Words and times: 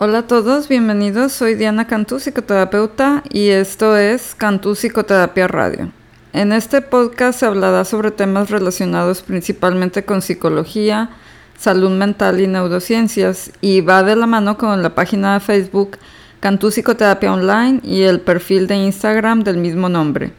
Hola 0.00 0.18
a 0.18 0.26
todos, 0.28 0.68
bienvenidos. 0.68 1.32
Soy 1.32 1.56
Diana 1.56 1.88
Cantú, 1.88 2.20
psicoterapeuta, 2.20 3.24
y 3.30 3.48
esto 3.48 3.96
es 3.96 4.36
Cantú 4.36 4.76
Psicoterapia 4.76 5.48
Radio. 5.48 5.90
En 6.32 6.52
este 6.52 6.82
podcast 6.82 7.40
se 7.40 7.46
hablará 7.46 7.84
sobre 7.84 8.12
temas 8.12 8.48
relacionados 8.48 9.22
principalmente 9.22 10.04
con 10.04 10.22
psicología, 10.22 11.10
salud 11.58 11.90
mental 11.90 12.40
y 12.40 12.46
neurociencias, 12.46 13.50
y 13.60 13.80
va 13.80 14.04
de 14.04 14.14
la 14.14 14.28
mano 14.28 14.56
con 14.56 14.84
la 14.84 14.94
página 14.94 15.34
de 15.34 15.40
Facebook 15.40 15.98
Cantú 16.38 16.70
Psicoterapia 16.70 17.32
Online 17.32 17.80
y 17.82 18.02
el 18.02 18.20
perfil 18.20 18.68
de 18.68 18.76
Instagram 18.76 19.42
del 19.42 19.56
mismo 19.56 19.88
nombre. 19.88 20.30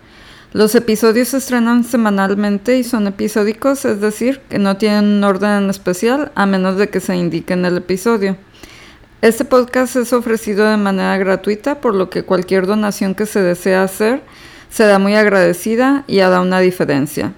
Los 0.54 0.74
episodios 0.74 1.28
se 1.28 1.38
estrenan 1.38 1.84
semanalmente 1.84 2.78
y 2.78 2.86
son 2.86 3.08
episódicos, 3.08 3.84
es 3.84 4.00
decir, 4.00 4.40
que 4.48 4.58
no 4.58 4.78
tienen 4.78 5.18
un 5.18 5.24
orden 5.26 5.70
especial 5.70 6.32
a 6.36 6.46
menos 6.46 6.78
de 6.78 6.88
que 6.88 7.02
se 7.02 7.18
indique 7.18 7.52
en 7.52 7.66
el 7.66 7.76
episodio. 7.76 8.38
Este 9.22 9.44
podcast 9.44 9.98
es 9.98 10.14
ofrecido 10.14 10.66
de 10.70 10.78
manera 10.78 11.18
gratuita, 11.18 11.82
por 11.82 11.94
lo 11.94 12.10
que 12.10 12.24
cualquier 12.24 12.66
donación 12.66 13.16
que 13.16 13.26
se 13.26 13.42
desea 13.42 13.84
hacer 13.84 14.22
será 14.70 14.98
muy 14.98 15.14
agradecida 15.16 16.06
y 16.08 16.22
hará 16.22 16.40
una 16.40 16.62
diferencia. 16.62 17.34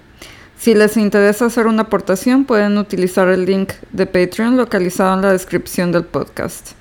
Si 0.60 0.76
les 0.76 0.96
interesa 0.96 1.46
hacer 1.46 1.66
una 1.66 1.82
aportación, 1.82 2.46
pueden 2.46 2.78
utilizar 2.78 3.30
el 3.30 3.46
link 3.46 3.72
de 3.94 4.06
Patreon 4.06 4.58
localizado 4.58 5.16
en 5.16 5.24
la 5.24 5.32
descripción 5.32 5.92
del 5.92 6.04
podcast. 6.04 6.74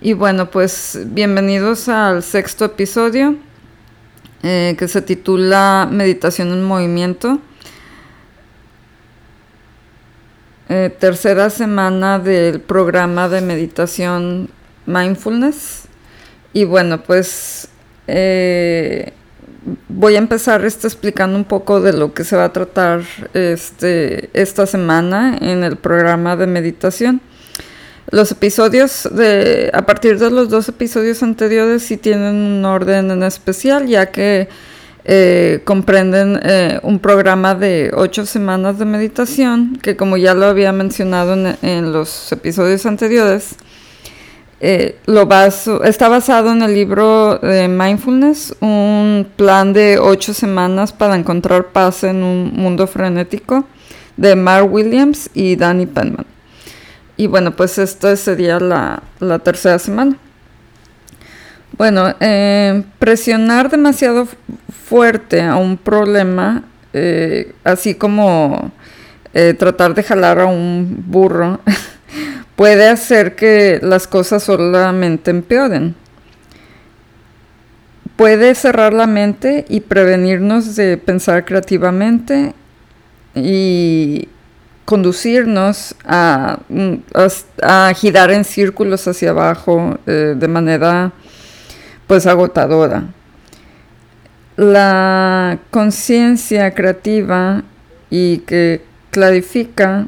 Y 0.00 0.14
bueno, 0.14 0.50
pues 0.50 0.98
bienvenidos 1.08 1.90
al 1.90 2.22
sexto 2.22 2.64
episodio 2.64 3.36
eh, 4.42 4.74
que 4.78 4.88
se 4.88 5.02
titula 5.02 5.86
Meditación 5.92 6.48
en 6.48 6.64
Movimiento. 6.64 7.40
Eh, 10.72 10.88
tercera 10.96 11.50
semana 11.50 12.20
del 12.20 12.60
programa 12.60 13.28
de 13.28 13.40
meditación 13.40 14.48
mindfulness. 14.86 15.88
Y 16.52 16.62
bueno, 16.62 17.02
pues 17.02 17.66
eh, 18.06 19.12
voy 19.88 20.14
a 20.14 20.18
empezar 20.18 20.64
este 20.64 20.86
explicando 20.86 21.36
un 21.36 21.44
poco 21.44 21.80
de 21.80 21.92
lo 21.92 22.14
que 22.14 22.22
se 22.22 22.36
va 22.36 22.44
a 22.44 22.52
tratar 22.52 23.02
este, 23.34 24.30
esta 24.32 24.64
semana 24.64 25.36
en 25.40 25.64
el 25.64 25.76
programa 25.76 26.36
de 26.36 26.46
meditación. 26.46 27.20
Los 28.12 28.30
episodios 28.30 29.08
de, 29.10 29.72
a 29.74 29.84
partir 29.86 30.20
de 30.20 30.30
los 30.30 30.50
dos 30.50 30.68
episodios 30.68 31.24
anteriores 31.24 31.82
sí 31.82 31.96
tienen 31.96 32.36
un 32.36 32.64
orden 32.64 33.10
en 33.10 33.24
especial, 33.24 33.88
ya 33.88 34.06
que 34.12 34.48
eh, 35.04 35.62
comprenden 35.64 36.38
eh, 36.42 36.78
un 36.82 36.98
programa 36.98 37.54
de 37.54 37.90
ocho 37.94 38.26
semanas 38.26 38.78
de 38.78 38.84
meditación 38.84 39.78
que 39.80 39.96
como 39.96 40.18
ya 40.18 40.34
lo 40.34 40.44
había 40.44 40.72
mencionado 40.72 41.54
en, 41.62 41.92
los 41.92 42.30
episodios 42.32 42.84
anteriores, 42.84 43.56
eh, 44.60 44.98
lo 45.06 45.26
está 45.84 46.08
basado 46.08 46.52
en 46.52 46.60
el 46.60 46.74
libro 46.74 47.40
Mindfulness, 47.42 48.56
un 48.60 49.26
plan 49.36 49.72
de 49.72 49.98
ocho 49.98 50.34
semanas 50.34 50.92
para 50.92 51.16
encontrar 51.16 51.68
paz 51.68 52.04
en 52.04 52.22
un 52.22 52.52
mundo 52.52 52.86
frenético 52.86 53.64
de 54.18 54.36
Mark 54.36 54.70
Williams 54.70 55.30
y 55.32 55.56
Danny 55.56 55.86
Penman. 55.86 56.26
Y 57.16 57.26
bueno, 57.26 57.56
pues 57.56 57.78
esta 57.78 58.14
sería 58.16 58.60
la 58.60 59.38
tercera 59.38 59.78
semana. 59.78 60.18
Bueno, 61.78 62.14
presionar 62.98 63.70
demasiado 63.70 64.28
fuerte 64.90 65.40
a 65.40 65.54
un 65.54 65.76
problema, 65.76 66.64
eh, 66.92 67.52
así 67.62 67.94
como 67.94 68.72
eh, 69.32 69.54
tratar 69.56 69.94
de 69.94 70.02
jalar 70.02 70.40
a 70.40 70.46
un 70.46 71.04
burro, 71.06 71.60
puede 72.56 72.88
hacer 72.88 73.36
que 73.36 73.78
las 73.82 74.08
cosas 74.08 74.42
solamente 74.42 75.30
empeoren. 75.30 75.94
Puede 78.16 78.56
cerrar 78.56 78.92
la 78.92 79.06
mente 79.06 79.64
y 79.68 79.78
prevenirnos 79.78 80.74
de 80.74 80.96
pensar 80.96 81.44
creativamente 81.44 82.52
y 83.36 84.28
conducirnos 84.84 85.94
a, 86.04 86.58
mm, 86.68 86.94
a, 87.62 87.94
girar 87.94 88.32
en 88.32 88.42
círculos 88.44 89.06
hacia 89.06 89.30
abajo 89.30 90.00
de 90.04 90.48
manera 90.48 91.12
pues 92.08 92.26
agotadora. 92.26 93.04
La 94.60 95.58
conciencia 95.70 96.74
creativa 96.74 97.62
y 98.10 98.40
que 98.40 98.82
clarifica 99.10 100.06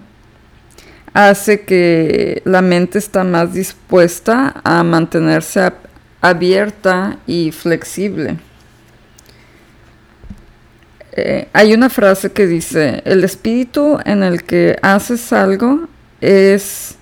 hace 1.15 1.63
que 1.63 2.43
la 2.45 2.61
mente 2.61 2.99
está 2.99 3.25
más 3.25 3.55
dispuesta 3.55 4.61
a 4.63 4.83
mantenerse 4.83 5.73
abierta 6.21 7.17
y 7.27 7.51
flexible. 7.51 8.37
Eh, 11.13 11.49
hay 11.55 11.73
una 11.73 11.89
frase 11.89 12.31
que 12.31 12.47
dice, 12.47 13.01
el 13.07 13.25
espíritu 13.25 14.01
en 14.05 14.23
el 14.23 14.45
que 14.45 14.77
haces 14.83 15.33
algo 15.33 15.89
es 16.21 16.97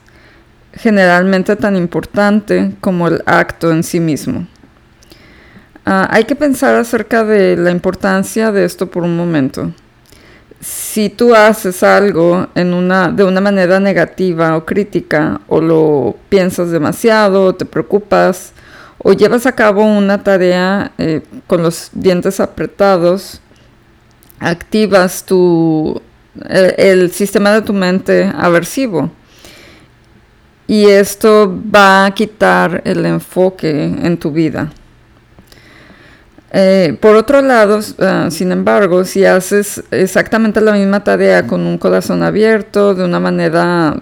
generalmente 0.75 1.57
tan 1.57 1.75
importante 1.75 2.77
como 2.81 3.09
el 3.09 3.25
acto 3.27 3.73
en 3.73 3.83
sí 3.83 3.99
mismo. 3.99 4.47
Ah, 5.93 6.07
hay 6.09 6.23
que 6.23 6.37
pensar 6.37 6.77
acerca 6.77 7.25
de 7.25 7.57
la 7.57 7.73
importancia 7.73 8.53
de 8.53 8.65
esto 8.65 8.89
por 8.89 9.03
un 9.03 9.17
momento. 9.17 9.73
Si 10.61 11.09
tú 11.09 11.35
haces 11.35 11.83
algo 11.83 12.47
de 12.55 13.25
una 13.25 13.41
manera 13.41 13.81
negativa 13.81 14.57
o 14.57 14.65
crítica, 14.65 15.41
o 15.49 15.61
lo 15.61 16.15
piensas 16.29 16.71
demasiado, 16.71 17.47
o 17.47 17.55
te 17.57 17.65
preocupas, 17.65 18.53
o 18.99 19.15
llevas 19.15 19.47
a 19.47 19.53
cabo 19.57 19.85
una 19.85 20.23
tarea 20.23 20.93
eh, 20.97 21.23
con 21.49 21.65
los 21.65 21.91
dientes 21.93 22.39
apretados, 22.39 23.41
activas 24.39 25.25
tu, 25.27 26.01
el, 26.49 26.75
el 26.79 27.11
sistema 27.11 27.51
de 27.51 27.63
tu 27.63 27.73
mente 27.73 28.31
aversivo. 28.39 29.11
Y 30.69 30.85
esto 30.85 31.53
va 31.75 32.07
a 32.07 32.15
quitar 32.15 32.81
el 32.85 33.05
enfoque 33.07 33.83
en 33.83 34.17
tu 34.17 34.31
vida. 34.31 34.71
Eh, 36.53 36.97
por 37.01 37.15
otro 37.15 37.43
lado, 37.43 37.81
ah, 38.01 38.29
sin 38.31 38.51
embargo, 38.51 39.05
si 39.05 39.25
haces 39.25 39.85
exactamente 39.93 40.61
la 40.61 40.73
misma 40.73 41.05
tarea 41.05 41.47
con 41.47 41.61
un 41.67 41.79
corazón 41.79 42.23
abierto, 42.23 42.95
de 42.95 43.05
una 43.05 43.21
manera 43.21 43.97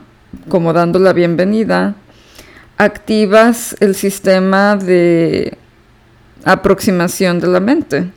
como 0.49 0.73
dando 0.73 0.99
la 0.99 1.13
bienvenida, 1.13 1.95
activas 2.79 3.77
el 3.81 3.95
sistema 3.95 4.77
de 4.77 5.59
aproximación 6.45 7.41
de 7.41 7.49
la 7.49 7.61
mente. 7.61 8.11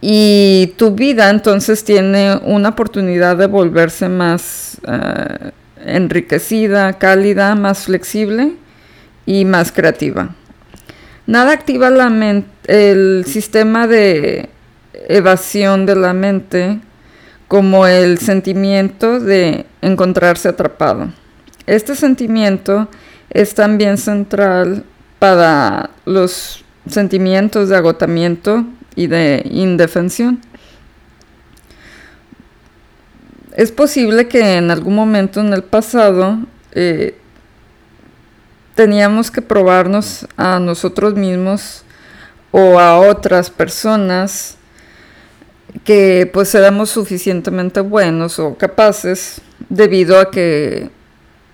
Y 0.00 0.74
tu 0.76 0.92
vida 0.92 1.30
entonces 1.30 1.84
tiene 1.84 2.36
una 2.44 2.70
oportunidad 2.70 3.36
de 3.36 3.46
volverse 3.46 4.08
más 4.08 4.78
ah, 4.86 5.50
enriquecida, 5.84 6.94
cálida, 6.94 7.54
más 7.54 7.84
flexible 7.84 8.54
y 9.26 9.44
más 9.44 9.70
creativa. 9.70 10.34
Nada 11.26 11.52
activa 11.52 11.90
la 11.90 12.10
el 12.66 13.24
sistema 13.26 13.86
de 13.86 14.48
evasión 15.08 15.86
de 15.86 15.96
la 15.96 16.12
mente 16.12 16.80
como 17.48 17.86
el 17.86 18.18
sentimiento 18.18 19.20
de 19.20 19.66
encontrarse 19.82 20.48
atrapado. 20.48 21.12
Este 21.66 21.94
sentimiento 21.94 22.88
es 23.30 23.54
también 23.54 23.98
central 23.98 24.84
para 25.18 25.90
los 26.04 26.64
sentimientos 26.88 27.68
de 27.68 27.76
agotamiento 27.76 28.64
y 28.96 29.06
de 29.06 29.42
indefensión. 29.50 30.40
Es 33.56 33.70
posible 33.70 34.26
que 34.26 34.56
en 34.56 34.70
algún 34.70 34.96
momento 34.96 35.40
en 35.40 35.52
el 35.52 35.62
pasado 35.62 36.38
eh, 36.72 37.16
teníamos 38.74 39.30
que 39.30 39.42
probarnos 39.42 40.26
a 40.36 40.58
nosotros 40.58 41.14
mismos 41.14 41.83
o 42.56 42.78
a 42.78 43.00
otras 43.00 43.50
personas 43.50 44.56
que 45.82 46.30
pues 46.32 46.54
éramos 46.54 46.88
suficientemente 46.88 47.80
buenos 47.80 48.38
o 48.38 48.56
capaces 48.56 49.40
debido 49.68 50.20
a 50.20 50.30
que 50.30 50.88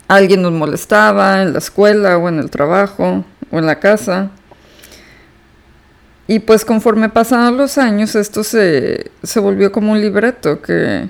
alguien 0.09 0.43
nos 0.43 0.53
molestaba 0.53 1.41
en 1.41 1.55
la 1.55 1.59
escuela 1.59 2.19
o 2.19 2.29
en 2.29 2.39
el 2.39 2.51
trabajo 2.51 3.25
o 3.51 3.59
en 3.59 3.65
la 3.65 3.81
casa. 3.81 4.31
Y 6.27 6.41
pues 6.41 6.67
conforme 6.67 7.09
pasaron 7.09 7.57
los 7.57 7.79
años 7.79 8.15
esto 8.15 8.45
se, 8.45 9.11
se 9.23 9.41
volvió 9.41 9.73
como 9.73 9.93
un 9.93 10.03
libreto 10.03 10.61
que, 10.61 11.09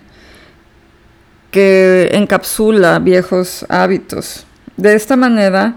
que 1.50 2.10
encapsula 2.12 3.00
viejos 3.00 3.66
hábitos. 3.68 4.46
De 4.76 4.94
esta 4.94 5.16
manera, 5.16 5.74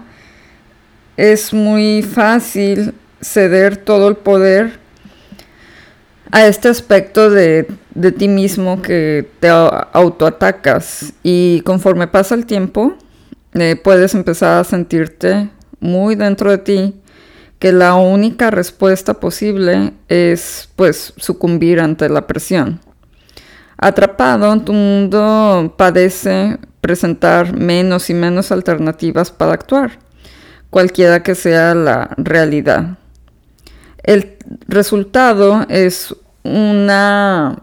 es 1.16 1.52
muy 1.52 2.02
fácil 2.02 2.94
ceder 3.24 3.78
todo 3.78 4.08
el 4.08 4.16
poder 4.16 4.78
a 6.30 6.46
este 6.46 6.68
aspecto 6.68 7.30
de, 7.30 7.66
ti 8.18 8.28
mismo 8.28 8.82
que 8.82 9.28
te 9.40 9.48
autoatacas 9.48 11.12
y 11.22 11.60
conforme 11.62 12.06
pasa 12.06 12.34
el 12.34 12.44
tiempo 12.44 12.94
eh, 13.54 13.76
puedes 13.82 14.14
empezar 14.14 14.60
a 14.60 14.64
sentirte 14.64 15.48
muy 15.80 16.16
dentro 16.16 16.50
de 16.50 16.58
ti 16.58 16.94
que 17.58 17.72
la 17.72 17.94
única 17.94 18.50
respuesta 18.50 19.14
posible 19.14 19.92
es 20.08 20.68
pues 20.76 21.14
sucumbir 21.16 21.80
ante 21.80 22.08
la 22.08 22.26
presión. 22.26 22.80
Atrapado, 23.78 24.60
tu 24.60 24.72
mundo 24.72 25.74
padece 25.78 26.58
presentar 26.80 27.56
menos 27.56 28.10
y 28.10 28.14
menos 28.14 28.52
alternativas 28.52 29.30
para 29.30 29.52
actuar, 29.52 29.98
cualquiera 30.68 31.22
que 31.22 31.34
sea 31.34 31.74
la 31.74 32.10
realidad. 32.16 32.98
El 34.04 34.36
resultado 34.68 35.66
es 35.68 36.14
una 36.42 37.62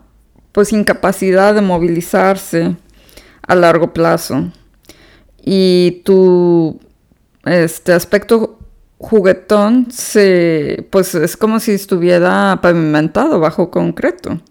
pues 0.52 0.74
incapacidad 0.74 1.56
de 1.56 1.62
movilizarse 1.62 2.76
a 3.48 3.56
largo 3.56 3.94
plazo 3.94 4.52
y 5.44 6.02
tu 6.04 6.80
este 7.46 7.94
aspecto 7.94 8.60
juguetón 8.98 9.88
se 9.92 10.88
pues 10.90 11.16
es 11.16 11.38
como 11.38 11.60
si 11.60 11.72
estuviera 11.72 12.60
pavimentado 12.62 13.40
bajo 13.40 13.70
concreto. 13.70 14.42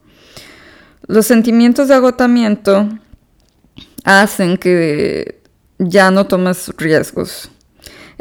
Los 1.07 1.27
sentimientos 1.27 1.89
de 1.89 1.95
agotamiento 1.95 2.89
hacen 4.05 4.57
que 4.57 5.41
ya 5.79 6.13
no 6.13 6.27
tomes 6.27 6.71
riesgos. 6.77 7.51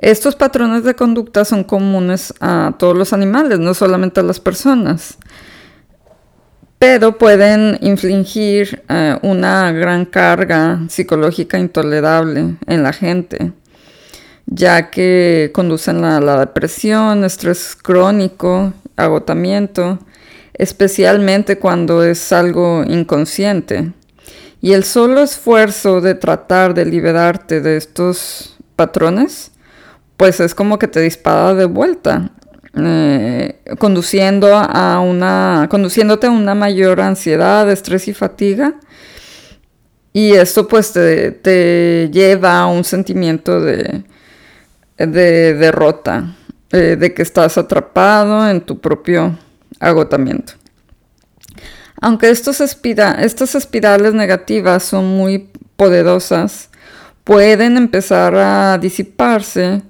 Estos 0.01 0.37
patrones 0.37 0.85
de 0.85 0.95
conducta 0.95 1.43
son 1.43 1.65
comunes 1.65 2.33
a 2.39 2.73
todos 2.79 2.97
los 2.97 3.11
animales, 3.11 3.59
no 3.59 3.73
solamente 3.73 4.21
a 4.21 4.23
las 4.23 4.39
personas, 4.39 5.17
pero 6.77 7.17
pueden 7.17 7.77
infligir 7.81 8.81
eh, 8.87 9.17
una 9.23 9.73
gran 9.73 10.05
carga 10.05 10.79
psicológica 10.87 11.59
intolerable 11.59 12.55
en 12.65 12.83
la 12.83 12.93
gente, 12.93 13.51
ya 14.45 14.89
que 14.89 15.51
conducen 15.53 16.05
a 16.05 16.21
la 16.21 16.39
depresión, 16.39 17.25
estrés 17.25 17.75
crónico, 17.75 18.71
agotamiento, 18.95 19.99
especialmente 20.53 21.59
cuando 21.59 22.05
es 22.05 22.31
algo 22.31 22.85
inconsciente. 22.87 23.91
Y 24.61 24.71
el 24.71 24.85
solo 24.85 25.23
esfuerzo 25.23 25.99
de 25.99 26.15
tratar 26.15 26.73
de 26.73 26.85
liberarte 26.85 27.59
de 27.59 27.75
estos 27.75 28.55
patrones 28.77 29.51
pues 30.19 30.41
es 30.41 30.53
como 30.53 30.77
que 30.77 30.89
te 30.89 30.99
dispara 30.99 31.55
de 31.55 31.63
vuelta, 31.63 32.31
eh, 32.75 33.61
conduciendo 33.79 34.53
a 34.53 34.99
una, 34.99 35.67
conduciéndote 35.71 36.27
a 36.27 36.31
una 36.31 36.55
mayor 36.55 36.99
ansiedad, 36.99 37.71
estrés 37.71 38.09
y 38.09 38.13
fatiga. 38.13 38.75
Y 40.11 40.33
esto 40.33 40.67
pues 40.67 40.91
te, 40.91 42.09
lleva 42.11 42.59
a 42.59 42.67
un 42.67 42.83
sentimiento 42.83 43.61
de, 43.61 44.03
de 44.97 45.53
derrota, 45.53 46.35
eh, 46.73 46.97
de 46.99 47.13
que 47.13 47.21
estás 47.21 47.57
atrapado 47.57 48.49
en 48.49 48.59
tu 48.59 48.77
propio 48.81 49.39
agotamiento. 49.79 50.51
Aunque 52.01 52.29
estos 52.29 52.59
estas 52.59 53.55
espirales 53.55 54.13
negativas 54.13 54.83
son 54.83 55.05
muy 55.05 55.49
poderosas, 55.77 56.69
pueden 57.23 57.77
empezar 57.77 58.35
a 58.35 58.77
disiparse 58.79 59.81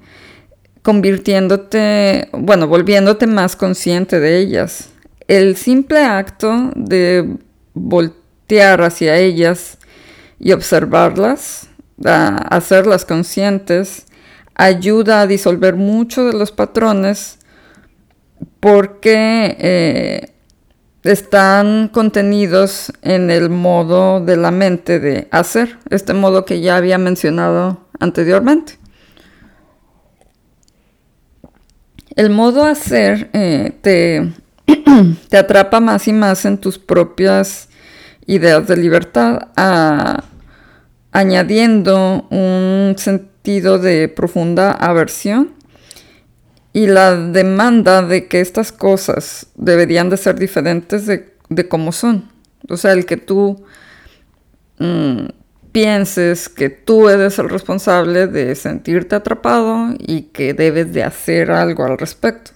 convirtiéndote, 0.90 2.30
bueno, 2.32 2.68
volviéndote 2.68 3.28
más 3.28 3.56
consciente 3.56 4.20
de 4.20 4.40
ellas. 4.40 4.90
El 5.28 5.56
simple 5.56 6.04
acto 6.04 6.72
de 6.74 7.38
voltear 7.76 8.82
hacia 8.82 9.16
ellas 9.20 9.78
y 10.40 10.52
observarlas, 10.52 11.68
hacerlas 12.04 13.06
conscientes, 13.06 14.08
ayuda 14.56 15.22
a 15.22 15.28
disolver 15.28 15.76
muchos 15.76 16.34
de 16.34 16.40
los 16.40 16.52
patrones 16.52 17.38
porque 18.60 19.56
eh, 19.60 20.32
están 21.04 21.90
contenidos 21.90 22.92
en 23.04 23.30
el 23.30 23.52
modo 23.52 24.22
de 24.22 24.38
la 24.38 24.50
mente 24.50 25.00
de 25.00 25.28
hacer, 25.30 25.78
este 25.92 26.16
modo 26.16 26.46
que 26.46 26.62
ya 26.62 26.78
había 26.78 26.98
mencionado 26.98 27.86
anteriormente. 28.00 28.80
El 32.20 32.32
modo 32.32 32.66
hacer 32.66 33.30
eh, 33.32 33.72
te, 33.80 34.34
te, 35.30 35.38
atrapa 35.38 35.80
más 35.80 36.06
y 36.10 36.12
más 36.12 36.44
en 36.44 36.58
tus 36.58 36.78
propias 36.78 37.70
ideas 38.26 38.68
de 38.68 38.76
libertad, 38.76 39.48
añadiendo 41.14 42.28
un 42.30 42.96
sentido 42.98 43.80
de 43.80 44.10
profunda 44.10 44.72
aversión 44.72 45.54
y 46.74 46.88
la 46.88 47.16
demanda 47.16 48.02
de 48.02 48.28
que 48.28 48.42
estas 48.42 48.74
cosas 48.74 49.48
deberían 49.56 50.10
de 50.10 50.18
ser 50.18 50.38
diferentes 50.38 51.06
de, 51.06 51.38
de 51.48 51.70
cómo 51.70 51.94
son. 51.94 52.30
O 52.68 52.76
sea, 52.76 52.92
el 52.92 53.06
que 53.06 53.16
tú 53.16 53.64
mm, 54.78 55.26
pienses 55.72 56.50
que 56.50 56.70
tú 56.70 57.10
eres 57.10 57.40
el 57.40 57.50
responsable 57.50 58.28
de 58.28 58.56
sentirte 58.56 59.16
atrapado 59.16 59.96
y 60.00 60.24
que 60.24 60.54
debes 60.54 60.94
de 60.94 61.04
hacer 61.04 61.52
algo 61.52 61.86
al 61.86 61.98
respecto. 61.98 62.52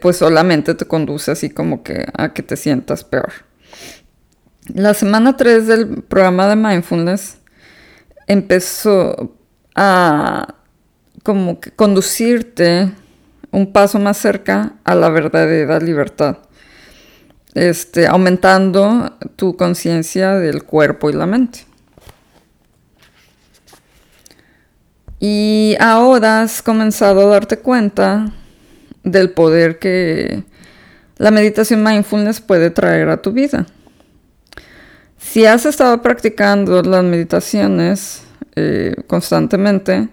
pues 0.00 0.16
solamente 0.16 0.74
te 0.74 0.86
conduce 0.86 1.30
así 1.30 1.50
como 1.50 1.82
que 1.84 2.06
a 2.16 2.32
que 2.32 2.42
te 2.42 2.56
sientas 2.56 3.04
peor. 3.04 3.32
La 4.74 4.92
semana 4.92 5.36
3 5.36 5.66
del 5.66 6.02
programa 6.02 6.48
de 6.48 6.56
mindfulness 6.56 7.38
empezó 8.26 9.36
a 9.74 10.54
como 11.22 11.60
que 11.60 11.70
conducirte 11.70 12.90
un 13.50 13.72
paso 13.72 13.98
más 13.98 14.18
cerca 14.18 14.74
a 14.84 14.94
la 14.94 15.08
verdadera 15.08 15.78
libertad. 15.78 16.38
Este, 17.54 18.06
aumentando 18.06 19.16
tu 19.36 19.56
conciencia 19.56 20.34
del 20.34 20.64
cuerpo 20.64 21.10
y 21.10 21.14
la 21.14 21.26
mente. 21.26 21.67
Y 25.20 25.76
ahora 25.80 26.42
has 26.42 26.62
comenzado 26.62 27.22
a 27.22 27.30
darte 27.30 27.58
cuenta 27.58 28.32
del 29.02 29.30
poder 29.30 29.78
que 29.78 30.44
la 31.16 31.30
meditación 31.30 31.82
mindfulness 31.82 32.40
puede 32.40 32.70
traer 32.70 33.08
a 33.08 33.20
tu 33.20 33.32
vida. 33.32 33.66
Si 35.18 35.44
has 35.44 35.66
estado 35.66 36.00
practicando 36.00 36.82
las 36.82 37.02
meditaciones 37.02 38.22
eh, 38.54 38.94
constantemente, 39.08 40.08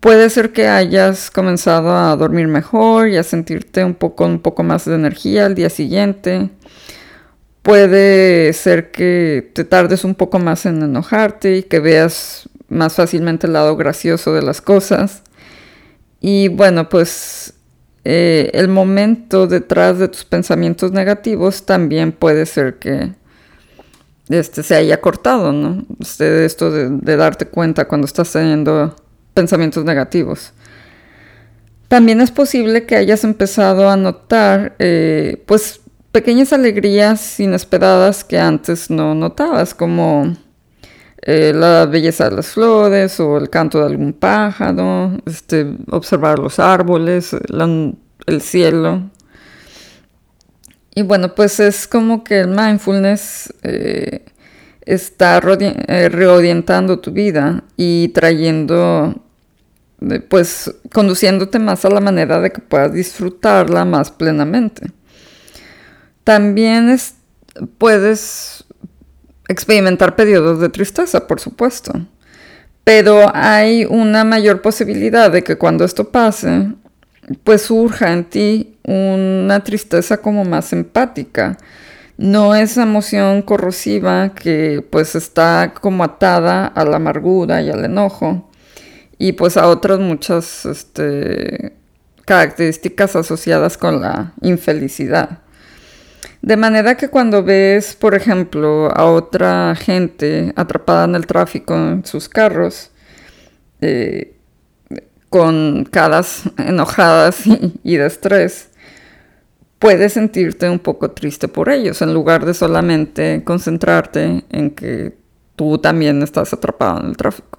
puede 0.00 0.28
ser 0.30 0.52
que 0.52 0.66
hayas 0.66 1.30
comenzado 1.30 1.96
a 1.96 2.16
dormir 2.16 2.48
mejor 2.48 3.08
y 3.08 3.16
a 3.16 3.22
sentirte 3.22 3.84
un 3.84 3.94
poco, 3.94 4.26
un 4.26 4.40
poco 4.40 4.64
más 4.64 4.84
de 4.84 4.96
energía 4.96 5.46
al 5.46 5.54
día 5.54 5.70
siguiente. 5.70 6.50
Puede 7.62 8.52
ser 8.52 8.90
que 8.90 9.50
te 9.54 9.64
tardes 9.64 10.04
un 10.04 10.14
poco 10.14 10.38
más 10.40 10.66
en 10.66 10.82
enojarte 10.82 11.58
y 11.58 11.62
que 11.62 11.80
veas 11.80 12.48
más 12.68 12.94
fácilmente 12.94 13.46
el 13.46 13.54
lado 13.54 13.76
gracioso 13.76 14.34
de 14.34 14.42
las 14.42 14.60
cosas. 14.60 15.22
Y 16.20 16.48
bueno, 16.48 16.88
pues 16.88 17.54
eh, 18.04 18.50
el 18.54 18.68
momento 18.68 19.46
detrás 19.46 19.98
de 19.98 20.08
tus 20.08 20.24
pensamientos 20.24 20.92
negativos 20.92 21.64
también 21.64 22.12
puede 22.12 22.46
ser 22.46 22.78
que 22.78 23.12
este, 24.28 24.62
se 24.62 24.74
haya 24.74 25.00
cortado, 25.00 25.52
¿no? 25.52 25.84
Este, 26.00 26.44
esto 26.44 26.70
de, 26.70 27.16
darte 27.16 27.46
cuenta 27.46 27.86
cuando 27.86 28.06
estás 28.06 28.32
teniendo 28.32 28.94
pensamientos 29.34 29.84
negativos. 29.84 30.52
También 31.88 32.20
es 32.20 32.30
posible 32.30 32.84
que 32.84 32.96
hayas 32.96 33.24
empezado 33.24 33.88
a 33.88 33.96
notar, 33.96 34.74
eh, 34.78 35.42
pues, 35.46 35.80
pequeñas 36.12 36.52
alegrías 36.52 37.40
inesperadas 37.40 38.24
que 38.24 38.38
antes 38.38 38.90
no 38.90 39.14
notabas, 39.14 39.74
como 39.74 40.36
eh, 41.22 41.52
la 41.52 41.86
belleza 41.86 42.30
de 42.30 42.36
las 42.36 42.48
flores 42.48 43.18
o 43.18 43.36
el 43.36 43.50
canto 43.50 43.80
de 43.80 43.86
algún 43.86 44.12
pájaro, 44.12 45.18
este, 45.26 45.74
observar 45.90 46.38
los 46.38 46.58
árboles, 46.58 47.36
el 48.26 48.42
cielo. 48.42 49.10
Y 50.94 51.02
bueno, 51.02 51.34
pues 51.34 51.60
es 51.60 51.86
como 51.86 52.24
que 52.24 52.40
el 52.40 52.48
mindfulness 52.48 53.52
eh, 53.62 54.24
está 54.82 55.38
eh, 55.38 56.08
reorientando 56.08 56.98
tu 57.00 57.10
vida 57.12 57.64
y 57.76 58.08
trayendo, 58.08 59.14
pues 60.28 60.74
conduciéndote 60.92 61.58
más 61.58 61.84
a 61.84 61.90
la 61.90 62.00
manera 62.00 62.40
de 62.40 62.50
que 62.50 62.60
puedas 62.60 62.92
disfrutarla 62.92 63.84
más 63.84 64.10
plenamente. 64.10 64.90
También 66.24 66.96
puedes 67.78 68.57
experimentar 69.48 70.14
periodos 70.14 70.60
de 70.60 70.68
tristeza, 70.68 71.26
por 71.26 71.40
supuesto. 71.40 71.92
Pero 72.84 73.30
hay 73.34 73.84
una 73.84 74.24
mayor 74.24 74.62
posibilidad 74.62 75.30
de 75.30 75.42
que 75.42 75.56
cuando 75.56 75.84
esto 75.84 76.10
pase, 76.10 76.72
pues 77.44 77.62
surja 77.62 78.12
en 78.12 78.24
ti 78.24 78.78
una 78.84 79.62
tristeza 79.64 80.18
como 80.18 80.44
más 80.44 80.72
empática. 80.72 81.58
No 82.16 82.54
esa 82.54 82.82
emoción 82.82 83.42
corrosiva 83.42 84.30
que 84.30 84.84
pues 84.90 85.14
está 85.14 85.74
como 85.80 86.02
atada 86.02 86.66
a 86.66 86.84
la 86.84 86.96
amargura 86.96 87.62
y 87.62 87.70
al 87.70 87.84
enojo 87.84 88.50
y 89.18 89.32
pues 89.32 89.56
a 89.56 89.68
otras 89.68 89.98
muchas 90.00 90.64
este, 90.64 91.74
características 92.24 93.16
asociadas 93.16 93.76
con 93.76 94.00
la 94.00 94.32
infelicidad. 94.40 95.40
De 96.42 96.56
manera 96.56 96.96
que 96.96 97.08
cuando 97.08 97.42
ves, 97.42 97.94
por 97.94 98.14
ejemplo, 98.14 98.90
a 98.94 99.04
otra 99.06 99.74
gente 99.74 100.52
atrapada 100.56 101.04
en 101.04 101.14
el 101.14 101.26
tráfico 101.26 101.74
en 101.74 102.04
sus 102.04 102.28
carros, 102.28 102.90
eh, 103.80 104.36
con 105.28 105.84
caras 105.90 106.44
enojadas 106.58 107.42
y, 107.82 107.96
de 107.96 108.06
estrés, 108.06 108.70
puedes 109.78 110.14
sentirte 110.14 110.68
un 110.68 110.78
poco 110.78 111.10
triste 111.10 111.48
por 111.48 111.68
ellos, 111.68 112.02
en 112.02 112.14
lugar 112.14 112.44
de 112.46 112.54
solamente 112.54 113.42
concentrarte 113.44 114.44
en 114.50 114.70
que 114.70 115.16
tú 115.56 115.78
también 115.78 116.22
estás 116.22 116.52
atrapado 116.52 117.00
en 117.00 117.06
el 117.06 117.16
tráfico. 117.16 117.58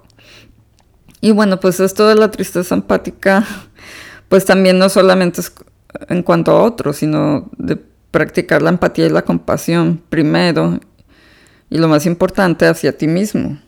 Y 1.20 1.32
bueno, 1.32 1.60
pues 1.60 1.80
esto 1.80 2.08
de 2.08 2.14
la 2.14 2.30
tristeza 2.30 2.74
empática, 2.74 3.46
pues 4.28 4.46
también 4.46 4.78
no 4.78 4.88
solamente 4.88 5.42
es 5.42 5.52
en 6.08 6.22
cuanto 6.22 6.52
a 6.52 6.62
otros, 6.62 6.96
sino 6.96 7.50
de 7.58 7.78
practicar 8.10 8.62
la 8.62 8.70
empatía 8.70 9.06
y 9.06 9.10
la 9.10 9.22
compasión 9.22 10.02
primero 10.08 10.80
y 11.68 11.78
lo 11.78 11.88
más 11.88 12.06
importante 12.06 12.66
hacia 12.66 12.96
ti 12.96 13.06
mismo. 13.06 13.58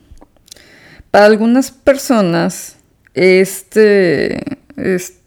Para 1.11 1.26
algunas 1.26 1.70
personas, 1.70 2.76
este 3.14 4.58
es 4.76 5.18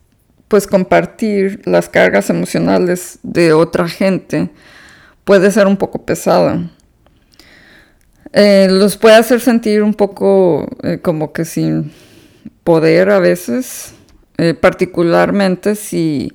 pues 0.47 0.67
compartir 0.67 1.61
las 1.65 1.89
cargas 1.89 2.29
emocionales 2.29 3.19
de 3.23 3.53
otra 3.53 3.87
gente 3.87 4.49
puede 5.23 5.51
ser 5.51 5.67
un 5.67 5.77
poco 5.77 6.05
pesado. 6.05 6.63
Eh, 8.31 8.67
los 8.69 8.97
puede 8.97 9.15
hacer 9.15 9.39
sentir 9.39 9.81
un 9.81 9.93
poco 9.93 10.67
eh, 10.83 10.99
como 11.01 11.33
que 11.33 11.45
sin 11.45 11.91
poder 12.63 13.09
a 13.09 13.19
veces, 13.19 13.93
eh, 14.37 14.53
particularmente 14.53 15.75
si 15.75 16.33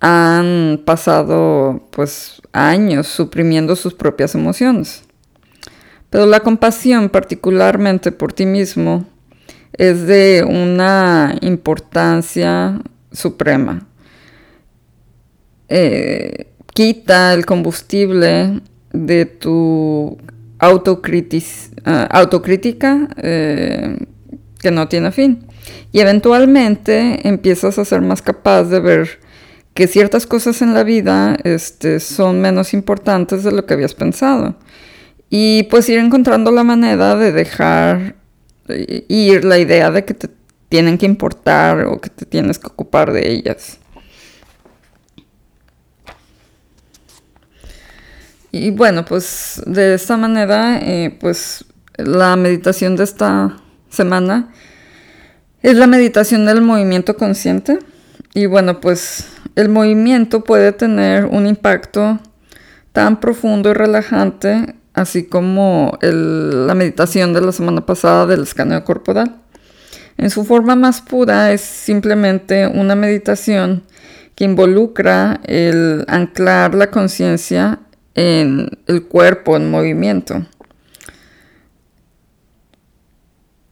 han 0.00 0.80
pasado 0.84 1.86
pues 1.90 2.40
años 2.52 3.06
suprimiendo 3.06 3.76
sus 3.76 3.94
propias 3.94 4.34
emociones. 4.34 5.04
Pero 6.08 6.26
la 6.26 6.40
compasión, 6.40 7.08
particularmente 7.08 8.10
por 8.10 8.32
ti 8.32 8.46
mismo, 8.46 9.06
es 9.72 10.06
de 10.06 10.44
una 10.46 11.36
importancia 11.42 12.80
suprema. 13.12 13.86
Eh, 15.68 16.48
quita 16.74 17.32
el 17.32 17.46
combustible 17.46 18.60
de 18.92 19.24
tu 19.26 20.18
ah, 20.58 20.66
autocrítica 22.10 23.08
eh, 23.18 23.96
que 24.58 24.70
no 24.72 24.88
tiene 24.88 25.12
fin. 25.12 25.46
Y 25.92 26.00
eventualmente 26.00 27.28
empiezas 27.28 27.78
a 27.78 27.84
ser 27.84 28.00
más 28.00 28.22
capaz 28.22 28.64
de 28.64 28.80
ver 28.80 29.20
que 29.74 29.86
ciertas 29.86 30.26
cosas 30.26 30.62
en 30.62 30.74
la 30.74 30.84
vida 30.84 31.36
este, 31.44 32.00
son 32.00 32.40
menos 32.40 32.74
importantes 32.74 33.44
de 33.44 33.52
lo 33.52 33.66
que 33.66 33.74
habías 33.74 33.94
pensado. 33.94 34.56
Y 35.28 35.64
pues 35.64 35.88
ir 35.88 35.98
encontrando 35.98 36.50
la 36.50 36.64
manera 36.64 37.16
de 37.16 37.32
dejar 37.32 38.16
ir 39.08 39.44
la 39.44 39.58
idea 39.58 39.90
de 39.90 40.04
que 40.04 40.14
te 40.14 40.28
tienen 40.68 40.98
que 40.98 41.06
importar 41.06 41.84
o 41.86 42.00
que 42.00 42.10
te 42.10 42.26
tienes 42.26 42.58
que 42.58 42.68
ocupar 42.68 43.12
de 43.12 43.28
ellas. 43.30 43.78
Y 48.52 48.70
bueno, 48.70 49.04
pues 49.04 49.62
de 49.66 49.94
esta 49.94 50.16
manera, 50.16 50.78
eh, 50.78 51.16
pues 51.20 51.64
la 51.96 52.34
meditación 52.36 52.96
de 52.96 53.04
esta 53.04 53.58
semana 53.90 54.52
es 55.62 55.76
la 55.76 55.86
meditación 55.86 56.46
del 56.46 56.62
movimiento 56.62 57.16
consciente. 57.16 57.78
Y 58.34 58.46
bueno, 58.46 58.80
pues 58.80 59.26
el 59.56 59.68
movimiento 59.68 60.44
puede 60.44 60.72
tener 60.72 61.24
un 61.24 61.46
impacto 61.46 62.20
tan 62.92 63.20
profundo 63.20 63.70
y 63.70 63.74
relajante 63.74 64.74
así 64.94 65.24
como 65.24 65.98
la 66.00 66.74
meditación 66.74 67.32
de 67.32 67.40
la 67.40 67.52
semana 67.52 67.86
pasada 67.86 68.26
del 68.26 68.42
escaneo 68.42 68.84
corporal. 68.84 69.36
En 70.16 70.30
su 70.30 70.44
forma 70.44 70.76
más 70.76 71.00
pura 71.00 71.52
es 71.52 71.60
simplemente 71.60 72.66
una 72.66 72.94
meditación 72.94 73.84
que 74.34 74.44
involucra 74.44 75.40
el 75.44 76.04
anclar 76.08 76.74
la 76.74 76.90
conciencia 76.90 77.80
en 78.14 78.68
el 78.86 79.04
cuerpo 79.04 79.56
en 79.56 79.70
movimiento. 79.70 80.44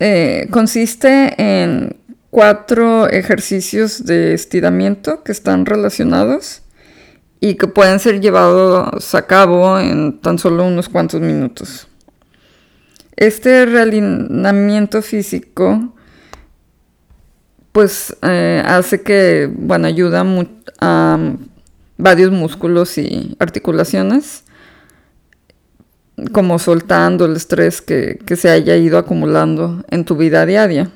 Eh, 0.01 0.47
consiste 0.51 1.35
en 1.37 1.98
cuatro 2.31 3.09
ejercicios 3.09 4.05
de 4.05 4.35
estiramiento 4.35 5.23
que 5.23 5.33
están 5.33 5.67
relacionados 5.67 6.63
y 7.41 7.55
que 7.55 7.69
pueden 7.69 8.01
ser 8.01 8.21
llevados 8.21 9.15
a 9.15 9.27
cabo 9.27 9.79
en 9.79 10.19
tan 10.21 10.39
solo 10.39 10.65
unos 10.67 10.89
cuantos 10.89 11.21
minutos. 11.21 11.89
Este 13.17 13.67
realineamiento 13.67 15.03
físico 15.03 15.95
pues 17.73 18.17
eh, 18.23 18.63
hace 18.65 19.03
que, 19.03 19.49
bueno, 19.53 19.87
ayuda 19.87 20.25
a 20.81 21.19
varios 21.97 22.33
músculos 22.33 22.99
y 22.99 23.37
articulaciones, 23.39 24.45
como 26.33 26.59
soltando 26.59 27.27
el 27.27 27.37
estrés 27.37 27.81
que 27.81 28.37
se 28.37 28.51
haya 28.51 28.75
ido 28.77 28.99
acumulando 28.99 29.85
en 29.91 30.05
tu 30.05 30.17
vida 30.17 30.45
diaria. 30.45 30.91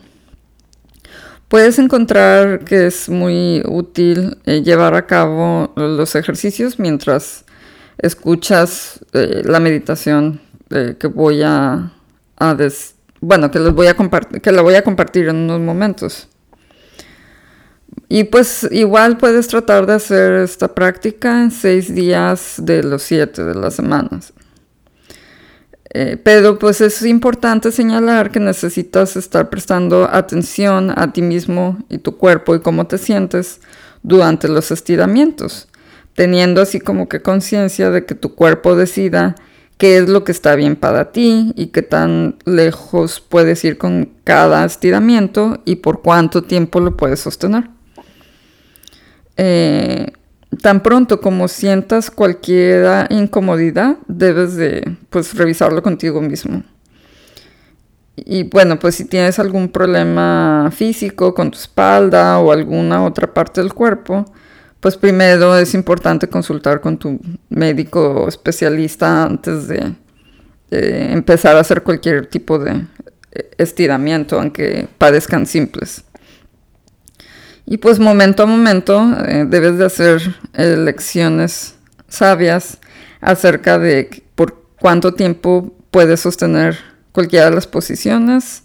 Puedes 1.52 1.78
encontrar 1.78 2.64
que 2.64 2.86
es 2.86 3.10
muy 3.10 3.62
útil 3.66 4.38
eh, 4.46 4.62
llevar 4.62 4.94
a 4.94 5.06
cabo 5.06 5.70
los 5.76 6.14
ejercicios 6.14 6.78
mientras 6.78 7.44
escuchas 7.98 9.00
eh, 9.12 9.42
la 9.44 9.60
meditación 9.60 10.40
eh, 10.70 10.96
que 10.98 11.08
voy 11.08 11.42
a, 11.42 11.92
bueno 13.20 13.50
que 13.50 13.58
les 13.58 13.74
voy 13.74 13.86
a 13.86 13.94
que 14.42 14.50
la 14.50 14.62
voy 14.62 14.76
a 14.76 14.82
compartir 14.82 15.28
en 15.28 15.36
unos 15.36 15.60
momentos. 15.60 16.26
Y 18.08 18.24
pues 18.24 18.66
igual 18.70 19.18
puedes 19.18 19.46
tratar 19.46 19.84
de 19.84 19.92
hacer 19.92 20.32
esta 20.32 20.74
práctica 20.74 21.42
en 21.42 21.50
seis 21.50 21.94
días 21.94 22.54
de 22.62 22.82
los 22.82 23.02
siete 23.02 23.44
de 23.44 23.54
las 23.54 23.74
semanas. 23.74 24.32
Eh, 25.94 26.16
pero 26.22 26.58
pues 26.58 26.80
es 26.80 27.02
importante 27.02 27.70
señalar 27.70 28.30
que 28.30 28.40
necesitas 28.40 29.14
estar 29.16 29.50
prestando 29.50 30.08
atención 30.10 30.90
a 30.96 31.12
ti 31.12 31.20
mismo 31.20 31.76
y 31.90 31.98
tu 31.98 32.16
cuerpo 32.16 32.54
y 32.54 32.60
cómo 32.60 32.86
te 32.86 32.96
sientes 32.96 33.60
durante 34.02 34.48
los 34.48 34.70
estiramientos, 34.70 35.68
teniendo 36.14 36.62
así 36.62 36.80
como 36.80 37.10
que 37.10 37.20
conciencia 37.20 37.90
de 37.90 38.06
que 38.06 38.14
tu 38.14 38.34
cuerpo 38.34 38.74
decida 38.74 39.34
qué 39.76 39.98
es 39.98 40.08
lo 40.08 40.24
que 40.24 40.32
está 40.32 40.54
bien 40.54 40.76
para 40.76 41.12
ti 41.12 41.52
y 41.56 41.66
qué 41.66 41.82
tan 41.82 42.36
lejos 42.46 43.20
puedes 43.20 43.62
ir 43.62 43.76
con 43.76 44.08
cada 44.24 44.64
estiramiento 44.64 45.60
y 45.66 45.76
por 45.76 46.00
cuánto 46.00 46.42
tiempo 46.42 46.80
lo 46.80 46.96
puedes 46.96 47.20
sostener. 47.20 47.68
Eh, 49.36 50.12
tan 50.60 50.82
pronto 50.82 51.20
como 51.20 51.48
sientas 51.48 52.10
cualquier 52.10 53.06
incomodidad, 53.10 53.96
debes 54.06 54.56
de 54.56 54.96
pues 55.10 55.34
revisarlo 55.34 55.82
contigo 55.82 56.20
mismo. 56.20 56.62
Y 58.16 58.42
bueno, 58.44 58.78
pues 58.78 58.96
si 58.96 59.06
tienes 59.06 59.38
algún 59.38 59.70
problema 59.70 60.70
físico 60.74 61.34
con 61.34 61.50
tu 61.50 61.58
espalda 61.58 62.38
o 62.38 62.52
alguna 62.52 63.04
otra 63.04 63.32
parte 63.32 63.62
del 63.62 63.72
cuerpo, 63.72 64.26
pues 64.80 64.96
primero 64.96 65.56
es 65.56 65.74
importante 65.74 66.28
consultar 66.28 66.80
con 66.80 66.98
tu 66.98 67.18
médico 67.48 68.28
especialista 68.28 69.24
antes 69.24 69.68
de, 69.68 69.94
de 70.70 71.12
empezar 71.12 71.56
a 71.56 71.60
hacer 71.60 71.82
cualquier 71.82 72.26
tipo 72.26 72.58
de 72.58 72.84
estiramiento, 73.56 74.38
aunque 74.38 74.88
parezcan 74.98 75.46
simples. 75.46 76.04
Y 77.64 77.78
pues 77.78 77.98
momento 77.98 78.42
a 78.42 78.46
momento 78.46 79.16
eh, 79.26 79.46
debes 79.48 79.78
de 79.78 79.86
hacer 79.86 80.36
elecciones 80.54 81.76
sabias 82.08 82.78
acerca 83.20 83.78
de 83.78 84.24
por 84.34 84.66
cuánto 84.78 85.14
tiempo 85.14 85.72
puedes 85.90 86.20
sostener 86.20 86.76
cualquiera 87.12 87.50
de 87.50 87.54
las 87.54 87.66
posiciones 87.66 88.64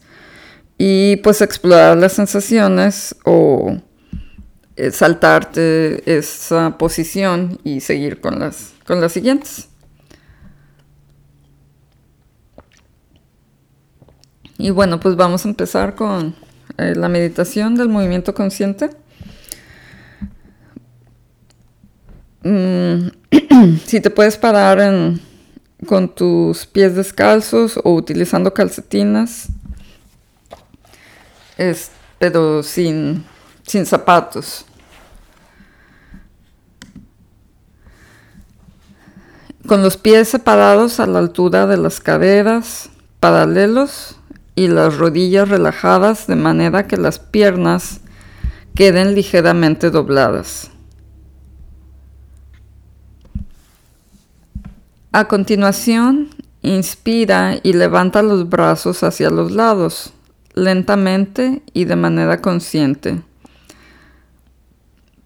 y 0.78 1.18
pues 1.18 1.42
explorar 1.42 1.98
las 1.98 2.14
sensaciones 2.14 3.16
o 3.26 3.78
eh, 4.76 4.92
saltarte 4.92 6.18
esa 6.18 6.78
posición 6.78 7.60
y 7.64 7.82
seguir 7.82 8.22
con 8.22 8.40
las, 8.40 8.74
con 8.86 9.02
las 9.02 9.12
siguientes. 9.12 9.70
Y 14.60 14.72
bueno, 14.72 15.00
pues 15.00 15.16
vamos 15.16 15.46
a 15.46 15.50
empezar 15.50 15.96
con 15.96 16.36
eh, 16.78 16.94
la 16.96 17.10
meditación 17.10 17.76
del 17.76 17.90
movimiento 17.90 18.34
consciente. 18.34 18.90
Mm, 22.44 23.10
si 23.86 24.00
te 24.00 24.10
puedes 24.10 24.38
parar 24.38 24.80
con 25.86 26.14
tus 26.14 26.66
pies 26.66 26.96
descalzos 26.96 27.80
o 27.84 27.94
utilizando 27.94 28.54
calcetinas, 28.54 29.48
pero 32.20 32.64
sin, 32.64 33.26
sin 33.66 33.86
zapatos. 33.86 34.66
Con 39.68 39.84
los 39.84 39.98
pies 39.98 40.30
separados 40.30 41.00
a 41.00 41.08
la 41.08 41.20
altura 41.20 41.68
de 41.68 41.78
las 41.78 42.00
caderas, 42.00 42.90
paralelos 43.20 44.17
y 44.58 44.68
las 44.68 44.98
rodillas 44.98 45.48
relajadas 45.48 46.26
de 46.26 46.36
manera 46.36 46.88
que 46.88 46.98
las 46.98 47.20
piernas 47.20 48.02
queden 48.74 49.14
ligeramente 49.14 49.92
dobladas. 49.92 50.72
A 55.12 55.28
continuación, 55.28 56.30
inspira 56.64 57.58
y 57.62 57.74
levanta 57.74 58.24
los 58.24 58.50
brazos 58.50 59.04
hacia 59.04 59.30
los 59.30 59.52
lados, 59.52 60.12
lentamente 60.56 61.62
y 61.74 61.86
de 61.86 61.96
manera 61.96 62.42
consciente, 62.42 63.22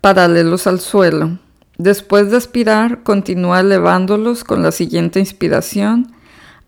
paralelos 0.02 0.68
al 0.68 0.82
suelo. 0.82 1.40
Después 1.78 2.32
de 2.32 2.38
expirar, 2.38 3.04
continúa 3.04 3.62
elevándolos 3.62 4.44
con 4.44 4.62
la 4.62 4.74
siguiente 4.74 5.22
inspiración 5.22 6.14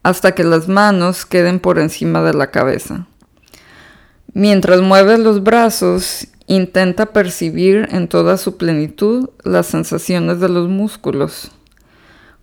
hasta 0.03 0.33
que 0.35 0.43
las 0.43 0.67
manos 0.67 1.25
queden 1.25 1.59
por 1.59 1.79
encima 1.79 2.21
de 2.21 2.33
la 2.33 2.51
cabeza. 2.51 3.07
Mientras 4.33 4.81
mueves 4.81 5.19
los 5.19 5.43
brazos, 5.43 6.27
intenta 6.47 7.07
percibir 7.07 7.87
en 7.91 8.09
toda 8.09 8.37
su 8.37 8.57
plenitud 8.57 9.29
las 9.43 9.67
sensaciones 9.67 10.39
de 10.39 10.49
los 10.49 10.67
músculos, 10.67 11.51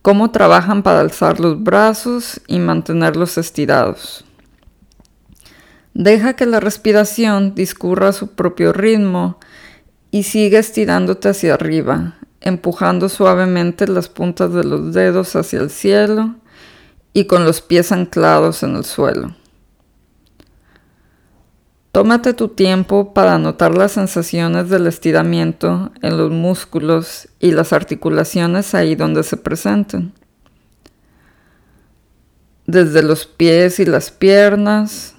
cómo 0.01 0.31
trabajan 0.31 0.83
para 0.83 1.01
alzar 1.01 1.39
los 1.39 1.63
brazos 1.63 2.41
y 2.47 2.59
mantenerlos 2.59 3.37
estirados. 3.37 4.25
Deja 5.93 6.35
que 6.35 6.47
la 6.47 6.61
respiración 6.61 7.55
discurra 7.55 8.09
a 8.09 8.13
su 8.13 8.29
propio 8.29 8.73
ritmo 8.73 9.39
y 10.11 10.23
sigue 10.23 10.59
estirándote 10.59 11.29
hacia 11.29 11.55
arriba, 11.55 12.15
empujando 12.41 13.09
suavemente 13.09 13.87
las 13.87 14.09
puntas 14.09 14.55
de 14.55 14.65
los 14.65 14.95
dedos 14.95 15.37
hacia 15.37 15.61
el 15.61 15.69
cielo 15.69 16.37
y 17.13 17.25
con 17.27 17.45
los 17.45 17.61
pies 17.61 17.93
anclados 17.93 18.63
en 18.63 18.77
el 18.77 18.85
suelo. 18.85 19.35
Tómate 21.93 22.35
tu 22.35 22.49
tiempo 22.49 23.13
para 23.13 23.37
notar 23.39 23.77
las 23.77 23.93
sensaciones 23.93 24.69
del 24.69 24.87
estiramiento 24.87 25.91
en 26.03 26.17
los 26.17 26.31
músculos 26.31 27.29
y 27.41 27.51
las 27.51 27.73
articulaciones 27.73 28.75
ahí 28.77 28.95
donde 28.95 29.25
se 29.25 29.37
presenten. 29.37 30.13
Desde 32.67 33.03
los 33.03 33.27
pies 33.27 33.81
y 33.81 33.87
las 33.87 34.13
piernas, 34.13 35.15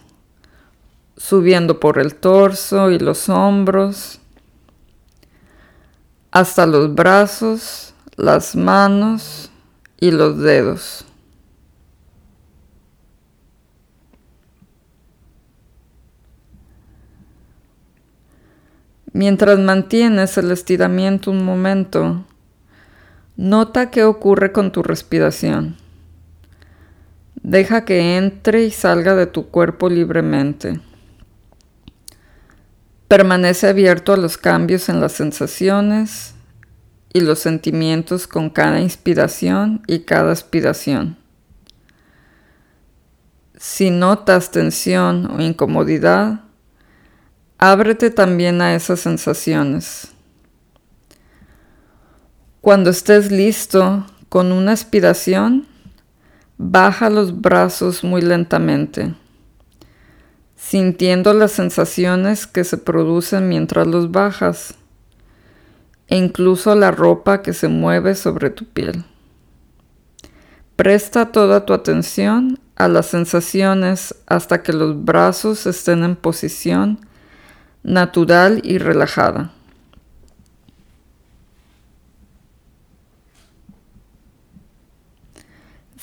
subiendo 1.17 1.81
por 1.81 1.99
el 1.99 2.15
torso 2.15 2.89
y 2.89 2.99
los 2.99 3.27
hombros, 3.27 4.21
hasta 6.31 6.65
los 6.65 6.95
brazos, 6.95 7.93
las 8.15 8.55
manos 8.55 9.51
y 9.99 10.11
los 10.11 10.37
dedos. 10.39 11.05
Mientras 19.13 19.59
mantienes 19.59 20.37
el 20.37 20.51
estiramiento 20.51 21.31
un 21.31 21.43
momento, 21.43 22.23
nota 23.35 23.91
qué 23.91 24.05
ocurre 24.05 24.53
con 24.53 24.71
tu 24.71 24.83
respiración. 24.83 25.75
Deja 27.43 27.83
que 27.83 28.17
entre 28.17 28.63
y 28.63 28.71
salga 28.71 29.15
de 29.15 29.25
tu 29.25 29.49
cuerpo 29.49 29.89
libremente. 29.89 30.79
Permanece 33.09 33.67
abierto 33.67 34.13
a 34.13 34.17
los 34.17 34.37
cambios 34.37 34.87
en 34.87 35.01
las 35.01 35.11
sensaciones 35.11 36.35
y 37.11 37.19
los 37.19 37.39
sentimientos 37.39 38.27
con 38.27 38.49
cada 38.49 38.79
inspiración 38.79 39.81
y 39.87 39.99
cada 39.99 40.31
expiración. 40.31 41.17
Si 43.57 43.89
notas 43.89 44.51
tensión 44.51 45.29
o 45.31 45.41
incomodidad, 45.41 46.41
Ábrete 47.63 48.09
también 48.09 48.59
a 48.59 48.73
esas 48.73 49.01
sensaciones. 49.01 50.07
Cuando 52.59 52.89
estés 52.89 53.31
listo 53.31 54.03
con 54.29 54.51
una 54.51 54.71
aspiración, 54.71 55.67
baja 56.57 57.11
los 57.11 57.39
brazos 57.39 58.03
muy 58.03 58.23
lentamente, 58.23 59.13
sintiendo 60.55 61.35
las 61.35 61.51
sensaciones 61.51 62.47
que 62.47 62.63
se 62.63 62.79
producen 62.79 63.47
mientras 63.47 63.85
los 63.85 64.09
bajas 64.09 64.73
e 66.07 66.17
incluso 66.17 66.73
la 66.73 66.89
ropa 66.89 67.43
que 67.43 67.53
se 67.53 67.67
mueve 67.67 68.15
sobre 68.15 68.49
tu 68.49 68.65
piel. 68.65 69.05
Presta 70.75 71.31
toda 71.31 71.67
tu 71.67 71.73
atención 71.73 72.57
a 72.75 72.87
las 72.87 73.05
sensaciones 73.05 74.15
hasta 74.25 74.63
que 74.63 74.73
los 74.73 75.05
brazos 75.05 75.67
estén 75.67 76.03
en 76.03 76.15
posición 76.15 77.05
natural 77.83 78.61
y 78.63 78.77
relajada. 78.77 79.51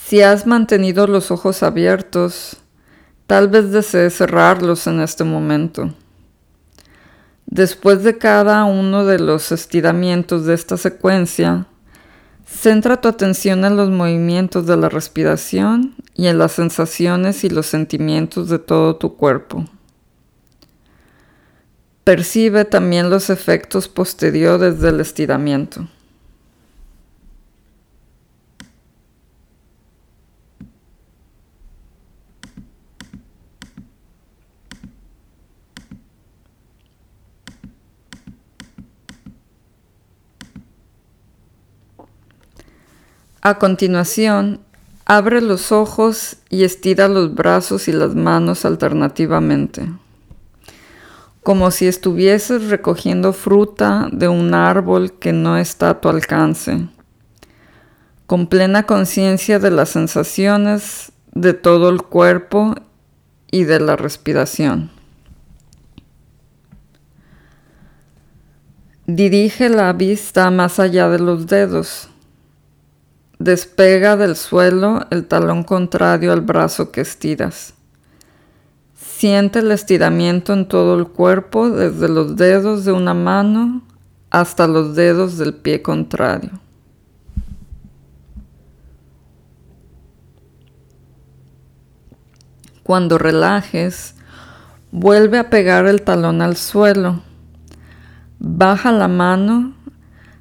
Si 0.09 0.23
has 0.23 0.47
mantenido 0.47 1.07
los 1.07 1.31
ojos 1.31 1.63
abiertos, 1.63 2.57
tal 3.27 3.49
vez 3.49 3.73
desees 3.73 4.17
cerrarlos 4.17 4.87
en 4.87 5.01
este 5.01 5.23
momento. 5.23 5.93
Después 7.45 8.03
de 8.05 8.17
cada 8.17 8.65
uno 8.65 9.05
de 9.05 9.19
los 9.19 9.53
estiramientos 9.53 10.47
de 10.47 10.55
esta 10.55 10.79
secuencia, 10.79 11.67
centra 12.47 13.01
tu 13.01 13.09
atención 13.09 13.67
en 13.67 13.77
los 13.77 13.91
movimientos 13.91 14.67
de 14.67 14.79
la 14.79 14.89
respiración 14.89 15.95
y 16.15 16.29
en 16.29 16.39
las 16.39 16.53
sensaciones 16.53 17.45
y 17.45 17.51
los 17.51 17.67
sentimientos 17.67 18.49
de 18.49 18.59
todo 18.59 18.97
tu 18.97 19.17
cuerpo. 19.17 19.67
Percibe 22.09 22.65
también 22.65 23.11
los 23.11 23.29
efectos 23.29 23.87
posteriores 23.87 24.81
del 24.81 24.99
estiramiento. 25.01 25.87
A 43.43 43.59
continuación, 43.59 44.61
abre 45.05 45.43
los 45.43 45.73
ojos 45.73 46.39
y 46.49 46.65
estira 46.65 47.07
los 47.09 47.35
brazos 47.35 47.87
y 47.87 47.93
las 47.93 48.15
manos 48.15 48.65
alternativamente 48.65 49.91
como 51.49 51.71
si 51.71 51.87
estuvieses 51.87 52.69
recogiendo 52.69 53.33
fruta 53.33 54.11
de 54.13 54.29
un 54.29 54.53
árbol 54.53 55.15
que 55.19 55.33
no 55.33 55.57
está 55.57 55.89
a 55.89 55.99
tu 55.99 56.11
alcance, 56.11 56.89
con 58.27 58.49
plena 58.49 58.83
conciencia 58.83 59.59
de 59.59 59.71
las 59.71 59.89
sensaciones 59.89 61.11
de 61.33 61.55
todo 61.55 61.89
el 61.89 62.03
cuerpo 62.03 62.75
y 63.51 63.65
de 63.65 63.81
la 63.81 63.97
respiración. 63.97 64.91
Dirige 69.07 69.71
la 69.71 69.95
vista 69.95 70.51
más 70.51 70.79
allá 70.79 71.09
de 71.09 71.19
los 71.19 71.47
dedos. 71.47 72.11
Despega 73.39 74.19
del 74.19 74.37
suelo 74.37 75.07
el 75.09 75.27
talón 75.27 75.65
contrario 75.65 76.31
al 76.35 76.43
brazo 76.43 76.93
que 76.93 77.01
estiras. 77.01 77.73
Siente 79.01 79.61
el 79.61 79.71
estiramiento 79.71 80.53
en 80.53 80.67
todo 80.67 80.99
el 80.99 81.07
cuerpo, 81.07 81.71
desde 81.71 82.09
los 82.09 82.35
dedos 82.35 82.85
de 82.85 82.91
una 82.91 83.15
mano 83.15 83.83
hasta 84.29 84.67
los 84.67 84.97
dedos 84.97 85.39
del 85.39 85.55
pie 85.55 85.83
contrario. 85.83 86.51
Cuando 92.83 93.19
relajes, 93.19 94.17
vuelve 94.91 95.39
a 95.39 95.49
pegar 95.49 95.87
el 95.87 96.03
talón 96.03 96.43
al 96.43 96.57
suelo. 96.57 97.23
Baja 98.41 98.91
la 98.91 99.07
mano, 99.07 99.75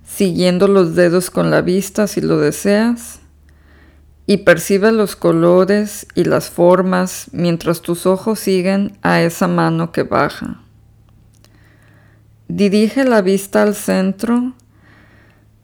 siguiendo 0.04 0.67
los 0.67 0.96
dedos 0.96 1.30
con 1.30 1.52
la 1.52 1.62
vista 1.62 2.08
si 2.08 2.22
lo 2.22 2.39
deseas 2.39 3.20
y 4.30 4.38
percibe 4.38 4.92
los 4.92 5.16
colores 5.16 6.06
y 6.13 6.26
las 6.26 6.50
formas 6.50 7.30
mientras 7.32 7.82
tus 7.82 8.06
ojos 8.06 8.40
siguen 8.40 8.98
a 9.02 9.22
esa 9.22 9.48
mano 9.48 9.94
que 9.94 10.04
baja. 10.04 10.62
Dirige 12.50 13.06
la 13.06 13.22
vista 13.22 13.63
al 13.63 13.74
centro, 13.74 14.54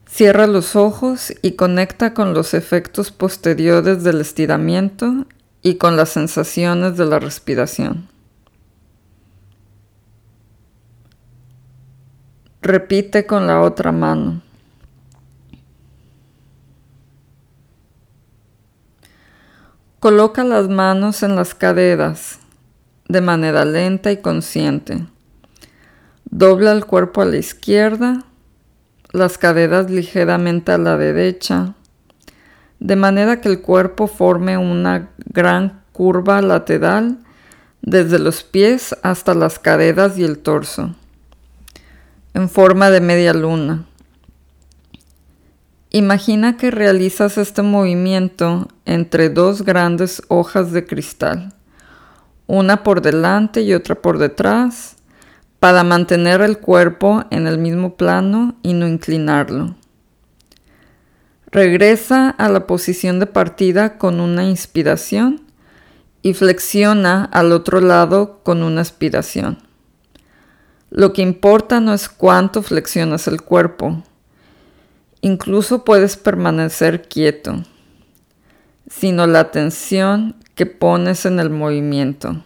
cierra 0.08 0.48
los 0.48 0.78
ojos 0.78 1.34
y 1.42 1.52
conecta 1.52 2.14
con 2.14 2.34
los 2.34 2.54
efectos 2.54 3.12
posteriores 3.12 4.04
del 4.04 4.22
estiramiento 4.22 5.26
y 5.62 5.76
con 5.76 5.98
las 5.98 6.10
sensaciones 6.10 6.96
de 6.96 7.06
la 7.06 7.20
respiración. 7.20 8.08
Repite 12.62 13.26
con 13.26 13.46
la 13.46 13.60
otra 13.60 13.92
mano. 13.92 14.43
Coloca 20.04 20.44
las 20.44 20.68
manos 20.68 21.24
en 21.24 21.38
las 21.38 21.56
caderas 21.56 22.40
de 23.08 23.22
manera 23.22 23.64
lenta 23.64 24.12
y 24.12 24.18
consciente. 24.18 25.06
Dobla 26.26 26.74
el 26.74 26.84
cuerpo 26.84 27.22
a 27.22 27.26
la 27.26 27.38
izquierda, 27.38 28.26
las 29.14 29.38
caderas 29.38 29.90
ligeramente 29.90 30.74
a 30.74 30.78
la 30.78 30.98
derecha, 30.98 31.76
de 32.82 32.98
manera 32.98 33.40
que 33.40 33.48
el 33.48 33.62
cuerpo 33.62 34.08
forme 34.08 34.58
una 34.58 35.10
gran 35.24 35.82
curva 35.94 36.42
lateral 36.42 37.20
desde 37.82 38.20
los 38.20 38.44
pies 38.44 38.98
hasta 39.04 39.34
las 39.34 39.58
caderas 39.58 40.18
y 40.18 40.26
el 40.26 40.40
torso, 40.40 40.94
en 42.34 42.50
forma 42.50 42.90
de 42.90 43.00
media 43.00 43.34
luna. 43.34 43.86
Imagina 45.96 46.58
que 46.58 46.72
realizas 46.72 47.38
este 47.38 47.62
movimiento 47.62 48.68
entre 48.84 49.30
dos 49.30 49.62
grandes 49.62 50.24
hojas 50.28 50.72
de 50.72 50.88
cristal, 50.88 51.54
una 52.48 52.82
por 52.82 53.04
delante 53.04 53.62
y 53.62 53.76
otra 53.76 53.94
por 53.94 54.18
detrás, 54.18 54.96
para 55.60 55.84
mantener 55.84 56.42
el 56.42 56.58
cuerpo 56.58 57.26
en 57.30 57.46
el 57.46 57.60
mismo 57.60 57.96
plano 57.96 58.56
y 58.64 58.74
no 58.74 58.88
inclinarlo. 58.88 59.76
Regresa 61.52 62.32
a 62.32 62.50
la 62.50 62.66
posición 62.66 63.20
de 63.20 63.28
partida 63.28 64.00
con 64.00 64.20
una 64.20 64.46
inspiración 64.46 65.44
y 66.24 66.34
flexiona 66.34 67.26
al 67.26 67.52
otro 67.52 67.82
lado 67.82 68.40
con 68.42 68.64
una 68.64 68.82
aspiración. 68.82 69.60
Lo 70.90 71.14
que 71.14 71.22
importa 71.22 71.80
no 71.80 71.94
es 71.94 72.10
cuánto 72.10 72.64
flexionas 72.64 73.28
el 73.28 73.44
cuerpo, 73.44 74.02
incluso 75.24 75.86
puedes 75.86 76.18
permanecer 76.18 77.08
quieto, 77.08 77.64
sino 78.90 79.26
la 79.26 79.40
atención 79.40 80.36
que 80.54 80.66
pones 80.66 81.26
en 81.26 81.40
el 81.40 81.50
movimiento. 81.50 82.44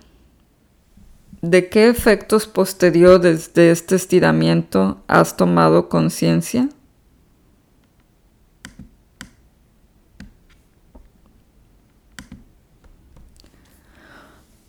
¿De 1.42 1.70
qué 1.70 1.90
efectos 1.90 2.46
posteriores 2.46 3.56
de 3.56 3.72
este 3.72 3.96
estiramiento 3.96 5.02
has 5.08 5.36
tomado 5.36 5.90
conciencia? 5.90 6.70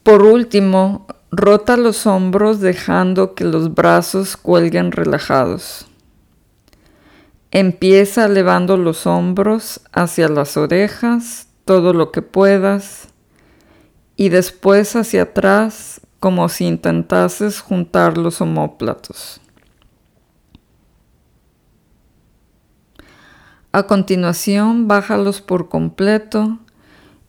Por 0.02 0.22
último, 0.22 1.06
rota 1.30 1.76
los 1.76 2.06
hombros 2.06 2.60
dejando 2.60 3.34
que 3.34 3.44
los 3.44 3.74
brazos 3.74 4.38
cuelguen 4.38 4.92
relajados. 4.92 5.87
Empieza 7.50 8.26
elevando 8.26 8.76
los 8.76 9.06
hombros 9.06 9.80
hacia 9.92 10.28
las 10.28 10.56
orejas, 10.56 11.48
todo 11.64 11.94
lo 11.94 12.12
que 12.12 12.20
puedas, 12.20 13.08
y 14.16 14.28
después 14.28 14.96
hacia 14.96 15.22
atrás 15.22 16.00
como 16.20 16.48
si 16.48 16.66
intentases 16.66 17.60
juntar 17.60 18.18
los 18.18 18.40
homóplatos. 18.40 19.40
A 23.72 23.84
continuación, 23.84 24.88
bájalos 24.88 25.40
por 25.40 25.68
completo 25.68 26.58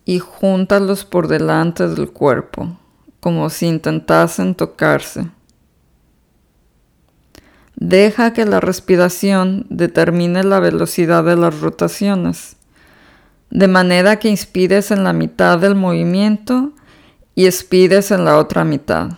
y 0.04 0.20
júntalos 0.20 1.06
por 1.06 1.28
delante 1.28 1.88
del 1.88 2.12
cuerpo, 2.12 2.78
como 3.20 3.50
si 3.50 3.68
intentasen 3.68 4.56
tocarse. 4.56 5.30
Deja 7.82 8.34
que 8.34 8.44
la 8.44 8.60
respiración 8.60 9.65
determine 9.70 10.44
la 10.44 10.60
velocidad 10.60 11.24
de 11.24 11.38
las 11.38 11.62
rotaciones, 11.62 12.58
de 13.52 13.70
manera 13.70 14.20
que 14.20 14.28
inspires 14.28 14.92
en 14.92 15.06
la 15.06 15.13
mitad 15.13 15.58
del 15.60 15.76
movimiento 15.76 16.74
y 17.36 17.46
expires 17.46 18.12
en 18.12 18.26
la 18.26 18.38
otra 18.38 18.65
mitad. 18.65 19.12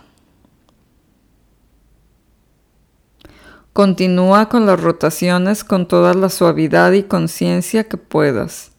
Continúa 3.72 4.48
con 4.48 4.64
las 4.64 4.80
rotaciones 4.80 5.64
con 5.64 5.88
toda 5.88 6.14
la 6.14 6.28
suavidad 6.28 6.92
y 6.92 7.02
conciencia 7.02 7.88
que 7.88 7.96
puedas, 7.96 8.70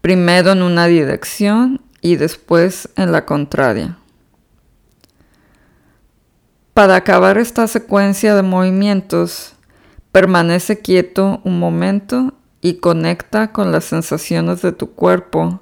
primero 0.00 0.52
en 0.52 0.62
una 0.62 0.86
dirección 0.86 1.82
y 2.00 2.16
después 2.16 2.88
en 2.96 3.12
la 3.12 3.26
contraria. 3.26 3.98
Para 6.74 6.96
acabar 6.96 7.38
esta 7.38 7.68
secuencia 7.68 8.34
de 8.34 8.42
movimientos, 8.42 9.54
permanece 10.10 10.80
quieto 10.80 11.40
un 11.44 11.60
momento 11.60 12.34
y 12.60 12.78
conecta 12.78 13.52
con 13.52 13.70
las 13.70 13.84
sensaciones 13.84 14.60
de 14.60 14.72
tu 14.72 14.90
cuerpo 14.90 15.60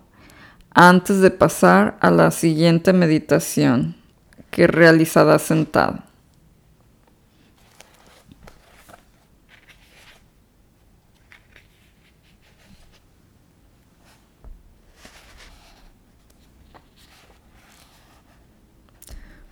antes 0.70 1.20
de 1.20 1.31
pasar 1.31 1.98
a 2.01 2.11
la 2.11 2.31
siguiente 2.31 2.94
meditación 2.94 3.94
que 4.51 4.66
realizada 4.66 5.38
sentado. 5.38 5.98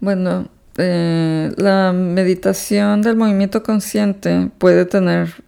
Bueno, 0.00 0.48
eh, 0.82 1.52
la 1.58 1.92
meditación 1.92 3.02
del 3.02 3.14
movimiento 3.14 3.62
consciente 3.62 4.50
puede 4.56 4.86
tener 4.86 5.44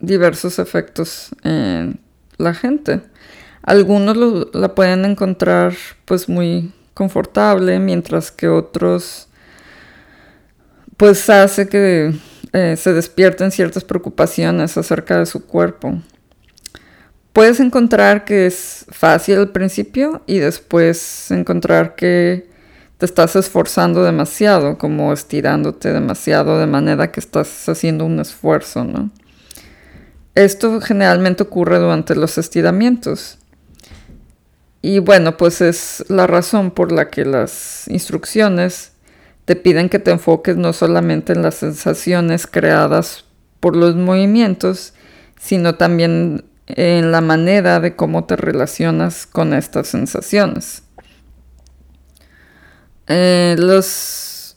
diversos 0.00 0.58
efectos 0.58 1.30
en 1.44 1.98
la 2.36 2.52
gente. 2.52 3.00
Algunos 3.62 4.54
la 4.54 4.74
pueden 4.74 5.06
encontrar 5.06 5.74
pues 6.04 6.28
muy 6.28 6.72
confortable, 6.92 7.78
mientras 7.78 8.30
que 8.30 8.48
otros 8.48 9.28
pues 10.98 11.28
hace 11.30 11.68
que 11.68 12.14
eh, 12.52 12.76
se 12.76 12.92
despierten 12.92 13.50
ciertas 13.50 13.82
preocupaciones 13.82 14.76
acerca 14.76 15.18
de 15.18 15.26
su 15.26 15.46
cuerpo. 15.46 16.00
Puedes 17.32 17.60
encontrar 17.60 18.24
que 18.24 18.46
es 18.46 18.84
fácil 18.90 19.38
al 19.38 19.52
principio 19.52 20.22
y 20.26 20.38
después 20.38 21.30
encontrar 21.30 21.94
que 21.94 22.55
te 22.98 23.06
estás 23.06 23.36
esforzando 23.36 24.04
demasiado, 24.04 24.78
como 24.78 25.12
estirándote 25.12 25.92
demasiado 25.92 26.58
de 26.58 26.66
manera 26.66 27.12
que 27.12 27.20
estás 27.20 27.68
haciendo 27.68 28.04
un 28.06 28.20
esfuerzo, 28.20 28.84
¿no? 28.84 29.10
Esto 30.34 30.80
generalmente 30.80 31.42
ocurre 31.42 31.78
durante 31.78 32.14
los 32.14 32.38
estiramientos. 32.38 33.38
Y 34.82 34.98
bueno, 34.98 35.36
pues 35.36 35.60
es 35.60 36.04
la 36.08 36.26
razón 36.26 36.70
por 36.70 36.92
la 36.92 37.08
que 37.08 37.24
las 37.24 37.88
instrucciones 37.88 38.92
te 39.46 39.56
piden 39.56 39.88
que 39.88 39.98
te 39.98 40.10
enfoques 40.10 40.56
no 40.56 40.72
solamente 40.72 41.32
en 41.32 41.42
las 41.42 41.56
sensaciones 41.56 42.46
creadas 42.46 43.24
por 43.60 43.76
los 43.76 43.96
movimientos, 43.96 44.92
sino 45.38 45.76
también 45.76 46.44
en 46.66 47.12
la 47.12 47.20
manera 47.20 47.80
de 47.80 47.94
cómo 47.94 48.24
te 48.24 48.36
relacionas 48.36 49.26
con 49.26 49.54
estas 49.54 49.88
sensaciones. 49.88 50.82
Eh, 53.08 53.56
los 53.58 54.56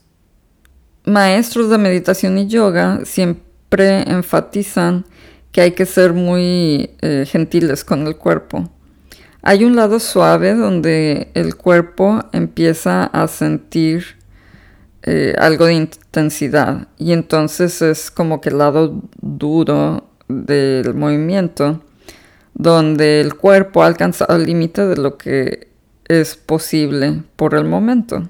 maestros 1.06 1.70
de 1.70 1.78
meditación 1.78 2.38
y 2.38 2.48
yoga 2.48 3.02
siempre 3.06 4.02
enfatizan 4.10 5.06
que 5.52 5.62
hay 5.62 5.72
que 5.72 5.86
ser 5.86 6.14
muy 6.14 6.92
eh, 7.02 7.26
gentiles 7.28 7.84
con 7.84 8.08
el 8.08 8.16
cuerpo 8.16 8.70
hay 9.42 9.64
un 9.64 9.76
lado 9.76 10.00
suave 10.00 10.54
donde 10.54 11.32
el 11.34 11.56
cuerpo 11.56 12.26
empieza 12.34 13.06
a 13.06 13.28
sentir 13.28 14.18
eh, 15.04 15.34
algo 15.38 15.66
de 15.66 15.76
intensidad 15.76 16.90
y 16.98 17.14
entonces 17.14 17.82
es 17.82 18.12
como 18.12 18.42
que 18.42 18.50
el 18.50 18.58
lado 18.58 19.02
duro 19.22 20.10
del 20.28 20.94
movimiento 20.94 21.82
donde 22.54 23.22
el 23.22 23.36
cuerpo 23.36 23.84
alcanza 23.84 24.26
el 24.28 24.46
límite 24.46 24.86
de 24.86 24.98
lo 24.98 25.18
que 25.18 25.70
es 26.10 26.36
posible 26.36 27.24
por 27.38 27.56
el 27.56 27.64
momento. 27.64 28.28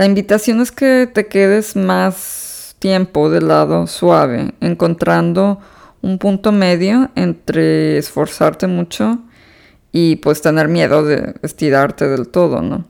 La 0.00 0.06
invitación 0.06 0.62
es 0.62 0.72
que 0.72 1.06
te 1.12 1.26
quedes 1.26 1.76
más 1.76 2.74
tiempo 2.78 3.28
del 3.28 3.48
lado 3.48 3.86
suave, 3.86 4.54
encontrando 4.62 5.60
un 6.00 6.16
punto 6.16 6.52
medio 6.52 7.10
entre 7.16 7.98
esforzarte 7.98 8.66
mucho 8.66 9.18
y 9.92 10.16
pues 10.16 10.40
tener 10.40 10.68
miedo 10.68 11.04
de 11.04 11.34
estirarte 11.42 12.08
del 12.08 12.28
todo, 12.28 12.62
¿no? 12.62 12.86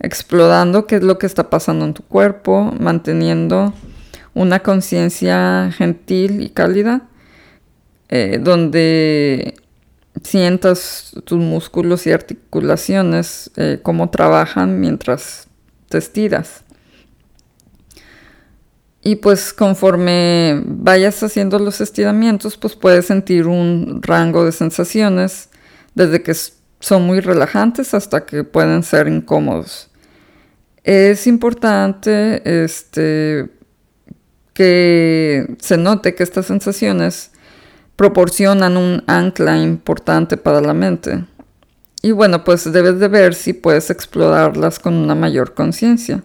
Explorando 0.00 0.88
qué 0.88 0.96
es 0.96 1.04
lo 1.04 1.16
que 1.16 1.26
está 1.26 1.48
pasando 1.48 1.84
en 1.84 1.94
tu 1.94 2.02
cuerpo, 2.02 2.74
manteniendo 2.80 3.72
una 4.34 4.58
conciencia 4.58 5.70
gentil 5.70 6.42
y 6.42 6.48
cálida, 6.48 7.02
eh, 8.08 8.40
donde 8.42 9.54
sientas 10.24 11.12
tus 11.24 11.38
músculos 11.38 12.04
y 12.08 12.10
articulaciones, 12.10 13.52
eh, 13.54 13.78
cómo 13.80 14.10
trabajan 14.10 14.80
mientras 14.80 15.47
te 15.88 15.98
estiras. 15.98 16.64
Y 19.02 19.16
pues 19.16 19.52
conforme 19.52 20.62
vayas 20.66 21.22
haciendo 21.22 21.58
los 21.58 21.80
estiramientos, 21.80 22.56
pues 22.56 22.74
puedes 22.74 23.06
sentir 23.06 23.46
un 23.46 24.00
rango 24.02 24.44
de 24.44 24.52
sensaciones, 24.52 25.48
desde 25.94 26.22
que 26.22 26.34
son 26.80 27.02
muy 27.02 27.20
relajantes 27.20 27.94
hasta 27.94 28.26
que 28.26 28.44
pueden 28.44 28.82
ser 28.82 29.08
incómodos. 29.08 29.90
Es 30.84 31.26
importante 31.26 32.64
este, 32.64 33.50
que 34.52 35.56
se 35.60 35.76
note 35.76 36.14
que 36.14 36.22
estas 36.22 36.46
sensaciones 36.46 37.30
proporcionan 37.96 38.76
un 38.76 39.02
ancla 39.06 39.58
importante 39.58 40.36
para 40.36 40.60
la 40.60 40.74
mente. 40.74 41.24
Y 42.02 42.12
bueno, 42.12 42.44
pues 42.44 42.70
debes 42.70 43.00
de 43.00 43.08
ver 43.08 43.34
si 43.34 43.52
puedes 43.52 43.90
explorarlas 43.90 44.78
con 44.78 44.94
una 44.94 45.14
mayor 45.14 45.54
conciencia. 45.54 46.22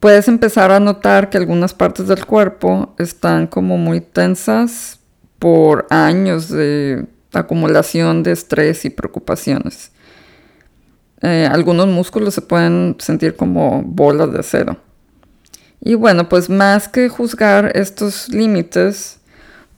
Puedes 0.00 0.28
empezar 0.28 0.70
a 0.70 0.80
notar 0.80 1.30
que 1.30 1.38
algunas 1.38 1.74
partes 1.74 2.08
del 2.08 2.24
cuerpo 2.24 2.94
están 2.98 3.46
como 3.46 3.76
muy 3.76 4.00
tensas 4.00 4.98
por 5.38 5.86
años 5.90 6.48
de 6.48 7.06
acumulación 7.32 8.22
de 8.22 8.32
estrés 8.32 8.84
y 8.84 8.90
preocupaciones. 8.90 9.92
Eh, 11.22 11.48
algunos 11.50 11.86
músculos 11.86 12.34
se 12.34 12.42
pueden 12.42 12.96
sentir 12.98 13.36
como 13.36 13.82
bolas 13.82 14.32
de 14.32 14.40
acero. 14.40 14.76
Y 15.80 15.94
bueno, 15.94 16.28
pues 16.28 16.50
más 16.50 16.88
que 16.88 17.08
juzgar 17.08 17.72
estos 17.74 18.28
límites, 18.28 19.19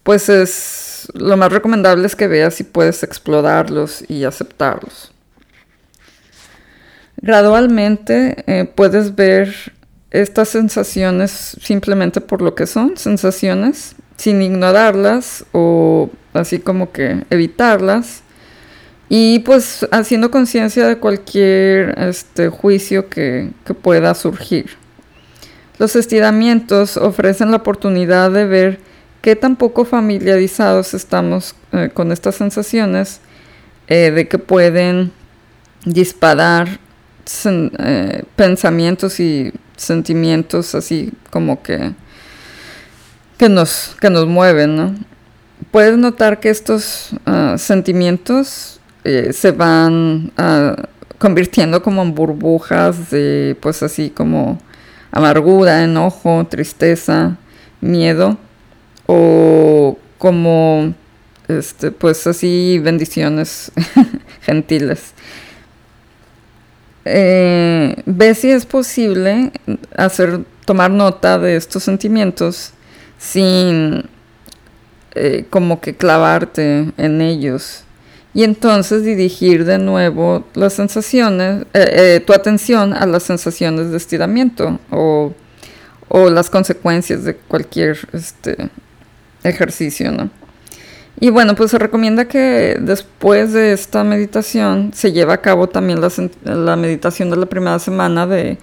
pues 0.03 0.29
es 0.29 1.09
lo 1.15 1.37
más 1.37 1.53
recomendable 1.53 2.07
es 2.07 2.17
que 2.17 2.29
veas 2.29 2.55
si 2.55 2.65
puedes 2.65 3.03
explorarlos 3.03 4.05
y 4.09 4.25
aceptarlos. 4.25 5.13
Gradualmente 7.17 8.45
eh, 8.47 8.65
puedes 8.65 9.15
ver 9.15 9.55
estas 10.11 10.49
sensaciones 10.49 11.57
simplemente 11.61 12.21
por 12.21 12.43
lo 12.43 12.55
que 12.55 12.67
son, 12.67 12.97
sensaciones, 12.97 13.95
sin 14.17 14.43
ignorarlas 14.43 15.45
o 15.53 16.11
así 16.33 16.59
como 16.59 16.93
que 16.93 17.25
evitarlas. 17.31 18.23
Y 19.09 19.41
pues 19.41 19.87
haciendo 19.91 20.31
conciencia 20.31 20.87
de 20.87 20.97
cualquier 20.97 21.99
este, 21.99 22.49
juicio 22.49 23.11
que 23.11 23.53
pueda 23.83 24.15
surgir. 24.15 24.71
Los 25.79 25.97
estiramientos 25.97 26.97
ofrecen 26.97 27.51
la 27.51 27.59
oportunidad 27.59 28.31
de 28.31 28.47
ver 28.47 28.92
qué 29.23 29.37
tan 29.37 29.57
poco 29.57 29.85
familiarizados 29.85 30.93
estamos 30.95 31.55
eh, 31.71 31.91
con 31.95 32.13
estas 32.13 32.35
sensaciones 32.35 33.21
eh, 33.87 34.11
de 34.11 34.29
que 34.29 34.39
pueden 34.39 35.13
disparar 35.85 36.81
eh, 37.45 38.25
pensamientos 38.37 39.21
y 39.21 39.53
sentimientos 39.77 40.75
así 40.75 41.13
como 41.31 41.63
que, 41.63 41.93
que, 43.39 43.49
nos, 43.49 43.97
que 44.01 44.11
nos 44.11 44.27
mueven, 44.27 44.77
¿no? 44.77 44.95
Puedes 45.71 45.97
notar 45.97 46.41
que 46.41 46.51
estos 46.51 47.11
ah, 47.25 47.55
sentimientos 47.57 48.81
se 49.05 49.51
van 49.53 50.33
ah, 50.37 50.77
convirtiendo 51.19 51.83
como 51.83 52.03
en 52.03 52.15
burbujas 52.15 53.11
de, 53.11 53.57
pues 53.61 53.83
así 53.83 54.11
como 54.11 54.61
amargura, 55.13 55.83
enojo, 55.83 56.45
tristeza, 56.49 57.37
miedo 57.81 58.37
o 59.13 59.99
como 60.17 60.95
este 61.49 61.91
pues 61.91 62.27
así 62.27 62.79
bendiciones 62.79 63.71
gentiles. 64.41 65.13
Eh, 67.05 67.97
ve 68.07 68.35
si 68.35 68.51
es 68.51 68.65
posible 68.65 69.51
hacer 69.97 70.45
tomar 70.65 70.91
nota 70.91 71.39
de 71.39 71.57
estos 71.57 71.83
sentimientos 71.83 72.73
sin 73.19 74.05
eh, 75.15 75.45
como 75.51 75.81
que 75.81 75.95
clavarte 75.95 76.93
en 76.97 77.21
ellos 77.21 77.83
y 78.33 78.45
entonces 78.45 79.03
dirigir 79.03 79.65
de 79.65 79.79
nuevo 79.79 80.45
las 80.55 80.75
sensaciones, 80.75 81.67
eh, 81.75 82.23
tu 82.25 82.33
atención 82.33 82.95
a 82.95 83.05
las 83.05 83.25
sensaciones 83.25 83.91
de 83.91 83.97
estiramiento 83.97 84.79
o, 84.91 85.35
o 86.09 86.31
las 86.31 86.49
consecuencias 86.49 87.25
de 87.25 87.35
cualquier 87.35 87.99
este, 88.13 88.71
ejercicio, 89.43 90.13
¿no? 90.13 90.31
Y 91.21 91.31
bueno, 91.31 91.55
pues 91.55 91.71
se 91.71 91.79
recomienda 91.79 92.27
que 92.27 92.77
después 92.81 93.53
de 93.53 93.73
esta 93.73 94.03
meditación 94.03 94.93
se 94.95 95.13
lleve 95.13 95.33
a 95.33 95.41
cabo 95.41 95.69
también 95.69 96.01
la, 96.01 96.77
meditación 96.77 97.31
de 97.31 97.37
la 97.37 97.47
primera 97.47 97.79
semana 97.79 98.27
de, 98.27 98.59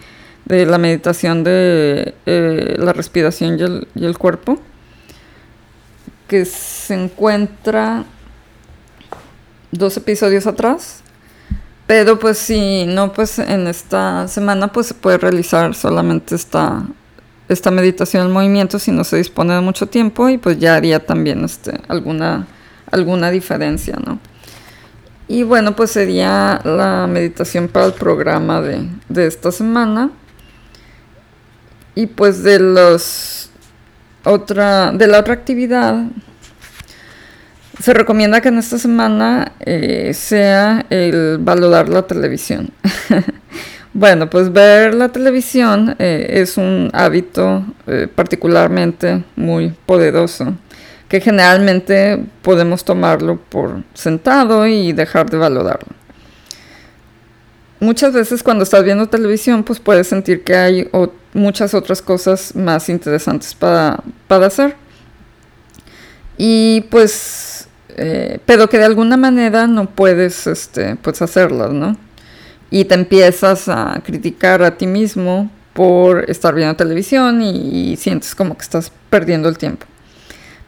la 0.45 0.77
meditación 0.77 1.43
de 1.43 2.15
eh, 2.25 2.75
la 2.77 2.91
respiración 2.91 3.59
y 3.59 3.61
el, 3.63 3.87
y 3.95 4.05
el 4.05 4.17
cuerpo, 4.17 4.59
que 6.27 6.43
se 6.45 6.95
encuentra 6.95 8.03
dos 9.71 9.95
episodios 9.97 10.47
atrás. 10.47 11.01
Pero 11.87 12.19
pues 12.19 12.37
si 12.37 12.85
no, 12.85 13.13
pues 13.13 13.39
en 13.39 13.67
esta 13.67 14.27
semana 14.27 14.71
pues 14.71 14.87
se 14.87 14.93
puede 14.93 15.17
realizar 15.17 15.73
solamente 15.73 16.35
esta, 16.35 16.83
esta 17.49 17.71
meditación 17.71 18.27
en 18.27 18.31
movimiento 18.31 18.79
si 18.79 18.91
no 18.91 19.03
se 19.03 19.17
dispone 19.17 19.55
de 19.55 19.61
mucho 19.61 19.87
tiempo 19.87 20.29
y 20.29 20.37
pues 20.37 20.59
ya 20.59 20.75
haría 20.75 21.05
también 21.05 21.43
este, 21.43 21.73
alguna, 21.87 22.47
alguna 22.91 23.31
diferencia, 23.31 23.97
¿no? 24.05 24.19
Y 25.27 25.43
bueno, 25.43 25.75
pues 25.75 25.91
sería 25.91 26.61
la 26.63 27.07
meditación 27.07 27.67
para 27.67 27.87
el 27.87 27.93
programa 27.93 28.61
de, 28.61 28.87
de 29.09 29.27
esta 29.27 29.51
semana. 29.51 30.09
Y 31.93 32.07
pues 32.07 32.41
de 32.41 32.59
los 32.59 33.49
otra, 34.23 34.91
de 34.91 35.07
la 35.07 35.19
otra 35.19 35.33
actividad, 35.33 36.05
se 37.79 37.93
recomienda 37.93 38.41
que 38.41 38.49
en 38.49 38.57
esta 38.57 38.77
semana 38.77 39.53
eh, 39.59 40.13
sea 40.13 40.85
el 40.89 41.37
valorar 41.39 41.89
la 41.89 42.03
televisión. 42.03 42.71
Bueno, 43.99 44.29
pues 44.29 44.53
ver 44.53 44.95
la 44.95 45.09
televisión 45.09 45.93
eh, 45.99 46.25
es 46.29 46.55
un 46.55 46.89
hábito 46.93 47.65
eh, 47.85 48.07
particularmente 48.07 49.25
muy 49.35 49.73
poderoso, 49.85 50.55
que 51.09 51.19
generalmente 51.19 52.23
podemos 52.41 52.85
tomarlo 52.85 53.35
por 53.35 53.83
sentado 53.93 54.65
y 54.65 54.93
dejar 54.93 55.29
de 55.29 55.35
valorarlo. 55.35 55.89
Muchas 57.81 58.13
veces 58.13 58.41
cuando 58.41 58.63
estás 58.63 58.85
viendo 58.85 59.07
televisión, 59.07 59.65
pues 59.65 59.81
puedes 59.81 60.07
sentir 60.07 60.45
que 60.45 60.55
hay 60.55 60.89
muchas 61.33 61.73
otras 61.73 62.01
cosas 62.01 62.55
más 62.55 62.87
interesantes 62.87 63.53
para, 63.53 64.01
hacer. 64.29 64.77
Y 66.37 66.85
pues, 66.89 67.67
eh, 67.97 68.39
pero 68.45 68.69
que 68.69 68.77
de 68.77 68.85
alguna 68.85 69.17
manera 69.17 69.67
no 69.67 69.89
puedes 69.89 70.47
este, 70.47 70.95
pues 70.95 71.21
hacerlas, 71.21 71.71
¿no? 71.71 71.97
Y 72.71 72.85
te 72.85 72.95
empiezas 72.95 73.67
a 73.67 74.01
criticar 74.03 74.61
a 74.63 74.77
ti 74.77 74.87
mismo 74.87 75.49
por 75.73 76.29
estar 76.29 76.53
viendo 76.53 76.75
televisión 76.75 77.41
y, 77.41 77.95
sientes 77.95 78.35
como 78.35 78.55
que 78.55 78.63
estás 78.63 78.91
perdiendo 79.09 79.49
el 79.49 79.57
tiempo. 79.57 79.85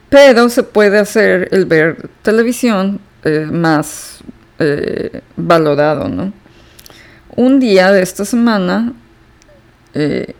Pero 0.08 0.48
se 0.48 0.62
puede 0.62 0.98
hacer 0.98 1.48
el 1.52 1.64
ver 1.66 2.08
televisión 2.22 3.00
eh, 3.24 3.46
más 3.50 4.18
eh, 4.58 5.22
valorado, 5.36 6.08
¿no? 6.08 6.32
Un 7.34 7.60
día 7.60 7.90
de 7.92 8.02
esta 8.02 8.24
semana 8.24 8.92
eh, 9.94 10.34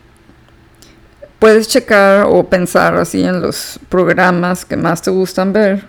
puedes 1.39 1.69
checar 1.69 2.27
o 2.29 2.45
pensar 2.49 2.97
así 2.97 3.25
en 3.25 3.41
los 3.41 3.81
programas 3.89 4.65
que 4.65 4.77
más 4.77 5.03
te 5.03 5.11
gustan 5.11 5.53
ver 5.53 5.85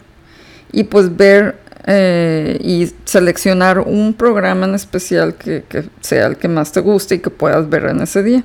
y 0.71 0.86
pues 0.86 1.15
ver 1.15 1.59
eh, 1.85 2.57
y 2.61 2.89
seleccionar 3.03 3.79
un 3.79 4.13
programa 4.13 4.65
en 4.65 4.75
especial 4.75 5.35
que, 5.35 5.63
sea 5.99 6.27
el 6.27 6.37
que 6.37 6.47
más 6.47 6.71
te 6.71 6.79
guste 6.79 7.15
y 7.15 7.19
que 7.19 7.29
puedas 7.29 7.69
ver 7.69 7.85
en 7.85 8.01
ese 8.01 8.23
día. 8.23 8.43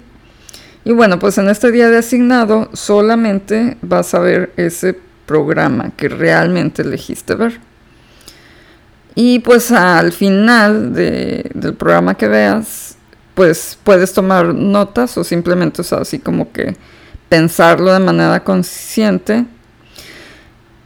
Y 0.84 0.92
bueno, 0.92 1.18
pues 1.18 1.38
en 1.38 1.48
este 1.48 1.70
día 1.70 1.88
de 1.88 1.98
asignado 1.98 2.68
solamente 2.72 3.76
vas 3.82 4.14
a 4.14 4.20
ver 4.20 4.52
ese 4.56 4.98
programa 5.26 5.92
que 5.96 6.08
realmente 6.08 6.82
elegiste 6.82 7.34
ver. 7.34 7.60
Y 9.14 9.40
pues 9.40 9.70
al 9.70 10.12
final 10.12 10.94
del 10.94 11.74
programa 11.74 12.14
que 12.14 12.28
veas, 12.28 12.96
pues 13.34 13.78
puedes 13.84 14.12
tomar 14.12 14.54
notas 14.54 15.16
o 15.18 15.24
simplemente, 15.24 15.82
así 15.92 16.18
como 16.18 16.50
que 16.52 16.76
pensarlo 17.28 17.92
de 17.92 18.00
manera 18.00 18.42
consciente, 18.42 19.44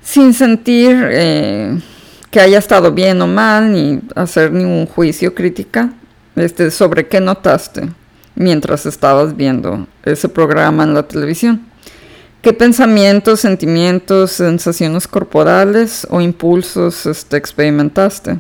sin 0.03 0.35
sentir 0.35 0.99
eh, 1.11 1.79
que 2.33 2.41
haya 2.41 2.59
estado 2.59 2.91
bien 2.93 3.21
o 3.21 3.27
mal, 3.27 3.71
ni 3.71 4.01
hacer 4.17 4.51
ningún 4.53 4.87
juicio 4.87 5.35
crítica 5.35 5.93
este, 6.35 6.71
sobre 6.71 7.07
qué 7.07 7.21
notaste 7.21 7.91
mientras 8.35 8.87
estabas 8.87 9.37
viendo 9.37 9.87
ese 10.03 10.31
programa 10.31 10.83
en 10.83 10.95
la 10.95 11.03
televisión. 11.03 11.61
¿Qué 12.41 12.55
pensamientos, 12.55 13.41
sentimientos, 13.41 14.33
sensaciones 14.33 15.07
corporales 15.07 16.07
o 16.09 16.23
impulsos 16.23 17.05
este, 17.05 17.37
experimentaste? 17.37 18.39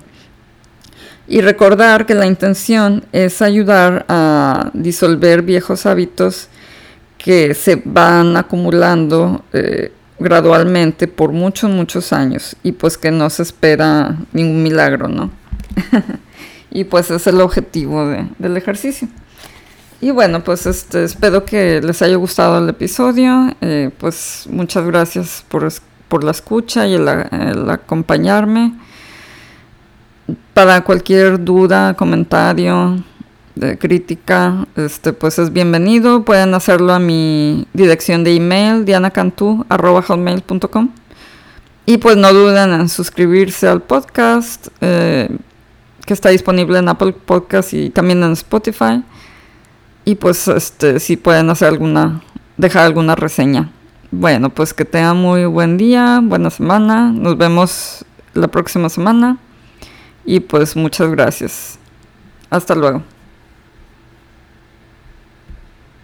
Y 1.28 1.42
recordar 1.42 2.06
que 2.06 2.14
la 2.14 2.26
intención 2.26 3.04
es 3.12 3.42
ayudar 3.42 4.06
a 4.08 4.70
disolver 4.72 5.42
viejos 5.42 5.84
hábitos 5.84 6.48
que 7.18 7.52
se 7.52 7.82
van 7.84 8.38
acumulando 8.38 9.44
eh, 9.52 9.92
gradualmente 10.22 11.08
por 11.08 11.32
muchos, 11.32 11.70
muchos 11.70 12.12
años 12.12 12.56
y 12.62 12.72
pues 12.72 12.96
que 12.96 13.10
no 13.10 13.28
se 13.30 13.42
espera 13.42 14.16
ningún 14.32 14.62
milagro, 14.62 15.08
¿no? 15.08 15.30
y 16.70 16.84
pues 16.84 17.10
es 17.10 17.26
el 17.26 17.40
objetivo 17.40 18.06
del 18.38 18.56
ejercicio. 18.56 19.08
Y 20.02 20.10
bueno, 20.10 20.42
pues 20.42 20.66
este, 20.66 21.04
espero 21.04 21.44
que 21.44 21.80
les 21.80 22.02
haya 22.02 22.16
gustado 22.16 22.58
el 22.58 22.68
episodio. 22.68 23.54
Eh, 23.60 23.90
pues 23.98 24.48
muchas 24.50 24.84
gracias 24.84 25.44
por, 25.48 25.72
por 26.08 26.24
la 26.24 26.32
escucha 26.32 26.88
y 26.88 26.94
el, 26.94 27.08
acompañarme. 27.70 28.72
Para 30.54 30.82
cualquier 30.82 31.44
duda, 31.44 31.94
comentario, 31.94 33.02
de 33.54 33.78
crítica, 33.78 34.66
este, 34.76 35.12
pues 35.12 35.38
es 35.38 35.52
bienvenido. 35.52 36.24
Pueden 36.24 36.54
hacerlo 36.54 36.92
a 36.92 36.98
mi 36.98 37.66
dirección 37.72 38.24
de 38.24 38.36
email, 38.36 38.84
dianacantú.com. 38.84 40.90
Y 41.84 41.98
pues 41.98 42.16
no 42.16 42.32
duden 42.32 42.72
en 42.72 42.88
suscribirse 42.88 43.68
al 43.68 43.82
podcast, 43.82 44.68
eh, 44.80 45.28
que 46.06 46.14
está 46.14 46.28
disponible 46.28 46.78
en 46.78 46.88
Apple 46.88 47.12
Podcast 47.12 47.74
y 47.74 47.90
también 47.90 48.22
en 48.22 48.32
Spotify. 48.32 49.02
Y 50.04 50.14
pues 50.14 50.48
este, 50.48 51.00
si 51.00 51.16
pueden 51.16 51.50
hacer 51.50 51.68
alguna, 51.68 52.22
dejar 52.56 52.84
alguna 52.84 53.14
reseña. 53.14 53.70
Bueno, 54.10 54.50
pues 54.50 54.74
que 54.74 54.84
tengan 54.84 55.16
muy 55.16 55.44
buen 55.46 55.76
día, 55.76 56.20
buena 56.22 56.50
semana. 56.50 57.10
Nos 57.10 57.36
vemos 57.36 58.04
la 58.34 58.48
próxima 58.48 58.88
semana. 58.88 59.38
Y 60.24 60.40
pues 60.40 60.76
muchas 60.76 61.10
gracias. 61.10 61.78
Hasta 62.50 62.74
luego. 62.74 63.02